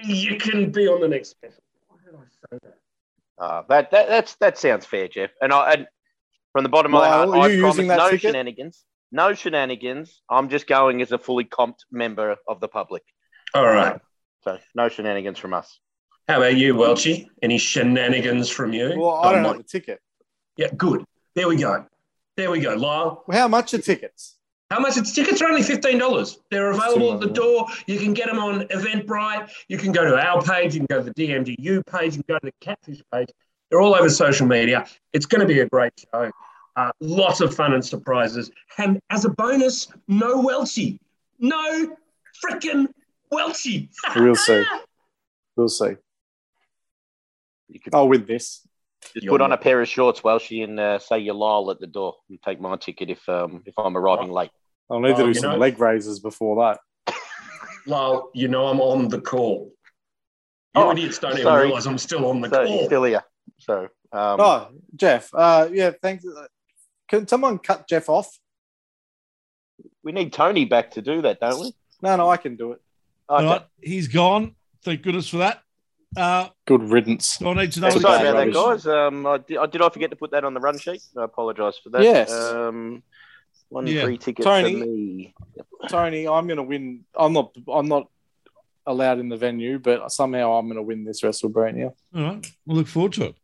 [0.03, 1.63] you can be on the next special.
[1.87, 2.77] Why did I say that?
[3.37, 5.31] Uh, that, that that's that sounds fair, Jeff.
[5.41, 5.87] And I and
[6.53, 8.21] from the bottom of my heart, I you promise using no ticket?
[8.21, 8.85] shenanigans.
[9.11, 10.21] No shenanigans.
[10.29, 13.03] I'm just going as a fully comped member of the public.
[13.53, 13.99] All right.
[14.47, 15.79] So no shenanigans from us.
[16.27, 17.27] How about you, Welchie?
[17.41, 18.93] Any shenanigans from you?
[18.97, 19.99] Well, I don't have my- a ticket.
[20.57, 21.03] Yeah, good.
[21.35, 21.85] There we go.
[22.37, 23.23] There we go, Lyle.
[23.27, 24.37] Well, how much are tickets?
[24.71, 24.97] How much?
[24.97, 26.39] It's tickets are only fifteen dollars.
[26.49, 27.67] They're available at the door.
[27.87, 29.49] You can get them on Eventbrite.
[29.67, 30.73] You can go to our page.
[30.73, 32.15] You can go to the DMDU page.
[32.15, 33.29] You can go to the Catfish page.
[33.69, 34.85] They're all over social media.
[35.13, 36.31] It's going to be a great show.
[36.75, 38.51] Uh, lots of fun and surprises.
[38.77, 40.99] And as a bonus, no Welchie.
[41.39, 41.95] No
[42.43, 42.87] freaking
[43.31, 43.89] Welchie.
[44.15, 44.63] We'll see.
[45.55, 45.95] We'll see.
[47.69, 48.67] You could I'll win this.
[49.13, 51.87] just put on a pair of shorts, Welshie, and uh, say you're Lyle at the
[51.87, 52.15] door.
[52.27, 54.51] You take my ticket if um if I'm arriving late.
[54.89, 56.55] I'll need to Oh, do you some know- leg raises before
[57.07, 57.15] that.
[57.87, 59.71] Lyle, you know I'm on the call.
[60.75, 62.77] You Oh, idiots don't even realize I'm still on the So call.
[62.77, 63.23] he's still here.
[63.59, 65.29] So um, Oh, Jeff.
[65.33, 66.25] Uh, yeah, thanks.
[67.07, 68.37] Can someone cut Jeff off?
[70.03, 71.73] we need Tony back to do that, don't we?
[72.01, 72.81] No, no, I can do it.
[73.27, 73.47] All Okay.
[73.47, 74.55] right, he's gone.
[74.83, 75.61] Thank goodness for that.
[76.15, 77.37] Uh, Good riddance.
[77.39, 77.89] do I need to know?
[77.89, 78.87] Sorry about that, guys.
[78.87, 81.01] Um, I did, I did I forget to put that on the run sheet?
[81.17, 82.03] I apologise for that.
[82.03, 82.31] Yes.
[82.31, 83.03] Um,
[83.69, 84.03] one Yeah.
[84.03, 84.73] free ticket Tony.
[84.73, 85.33] for me.
[85.89, 87.03] Tony, I'm going to win.
[87.15, 87.55] I'm not.
[87.67, 88.07] I'm not
[88.85, 91.91] allowed in the venue, but somehow I'm going to win this WrestleBrania.
[92.15, 93.35] All right, we'll look forward to it.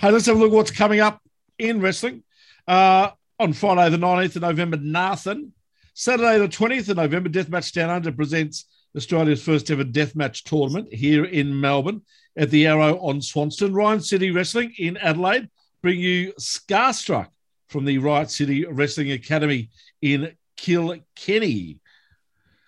[0.00, 1.20] Hey, let's have a look at what's coming up
[1.58, 2.22] in wrestling.
[2.66, 5.52] Uh, on Friday, the 19th of November, Nathan.
[5.94, 8.66] Saturday, the 20th of November, Deathmatch Down Under presents
[8.98, 12.02] Australia's first ever deathmatch tournament here in Melbourne
[12.36, 13.72] at the Arrow on Swanston.
[13.72, 15.48] Riot City Wrestling in Adelaide
[15.82, 17.28] bring you Scarstruck
[17.68, 19.70] from the Riot City Wrestling Academy
[20.02, 21.78] in Kilkenny.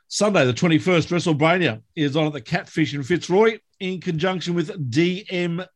[0.07, 5.67] Sunday, the 21st, WrestleBrania is on at the Catfish in Fitzroy in conjunction with DMDU.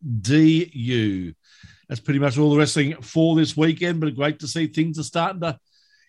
[1.88, 5.04] That's pretty much all the wrestling for this weekend, but great to see things are
[5.04, 5.58] starting to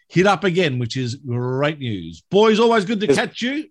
[0.07, 2.21] hit up again, which is great news.
[2.29, 3.69] Boys, always good to catch you.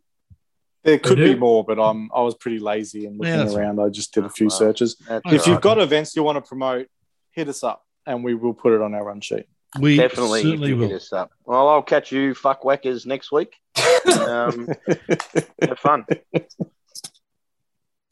[0.85, 2.11] There could be more, but I'm.
[2.15, 3.81] I was pretty lazy and looking that's around.
[3.81, 4.51] I just did a few Wow.
[4.51, 4.97] searches.
[5.09, 6.89] That's If If all you've got events you want to promote,
[7.33, 9.47] hit us up, and we will put it on our run sheet.
[9.81, 10.89] We definitely certainly will.
[10.89, 11.31] hit us up.
[11.47, 13.55] Well, I'll catch you fuck whackers next week.
[14.07, 14.69] Um,
[15.63, 16.05] have fun.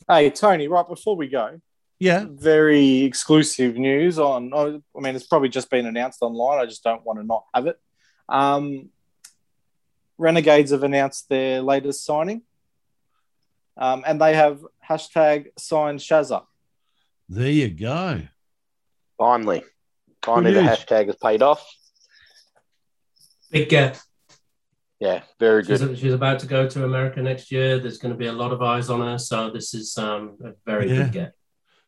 [0.08, 1.60] Hey Tony, right before we go,
[2.00, 2.24] Yeah.
[2.28, 4.50] very exclusive news on.
[4.52, 6.58] oh, I mean, it's probably just been announced online.
[6.58, 7.78] I just don't want to not have it.
[8.28, 8.88] Um,
[10.18, 12.42] Renegades have announced their latest signing,
[13.76, 16.44] um, and they have hashtag signed Shazza.
[17.28, 18.22] There you go.
[19.18, 19.62] Finally,
[20.22, 20.78] finally, Good the news.
[20.78, 21.64] hashtag has paid off.
[23.50, 24.00] Big get.
[25.00, 25.98] Yeah, very She's, good.
[25.98, 27.78] she's about to go to America next year.
[27.78, 29.18] There's going to be a lot of eyes on her.
[29.18, 31.02] So this is um, a very Yeah.
[31.04, 31.32] good get.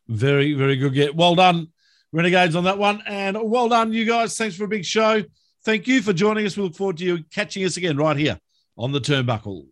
[0.07, 1.15] Very, very good get.
[1.15, 1.69] Well done,
[2.11, 3.01] Renegades, on that one.
[3.07, 4.37] And well done, you guys.
[4.37, 5.23] Thanks for a big show.
[5.63, 6.57] Thank you for joining us.
[6.57, 8.39] We look forward to you catching us again right here
[8.77, 9.65] on the Turnbuckle.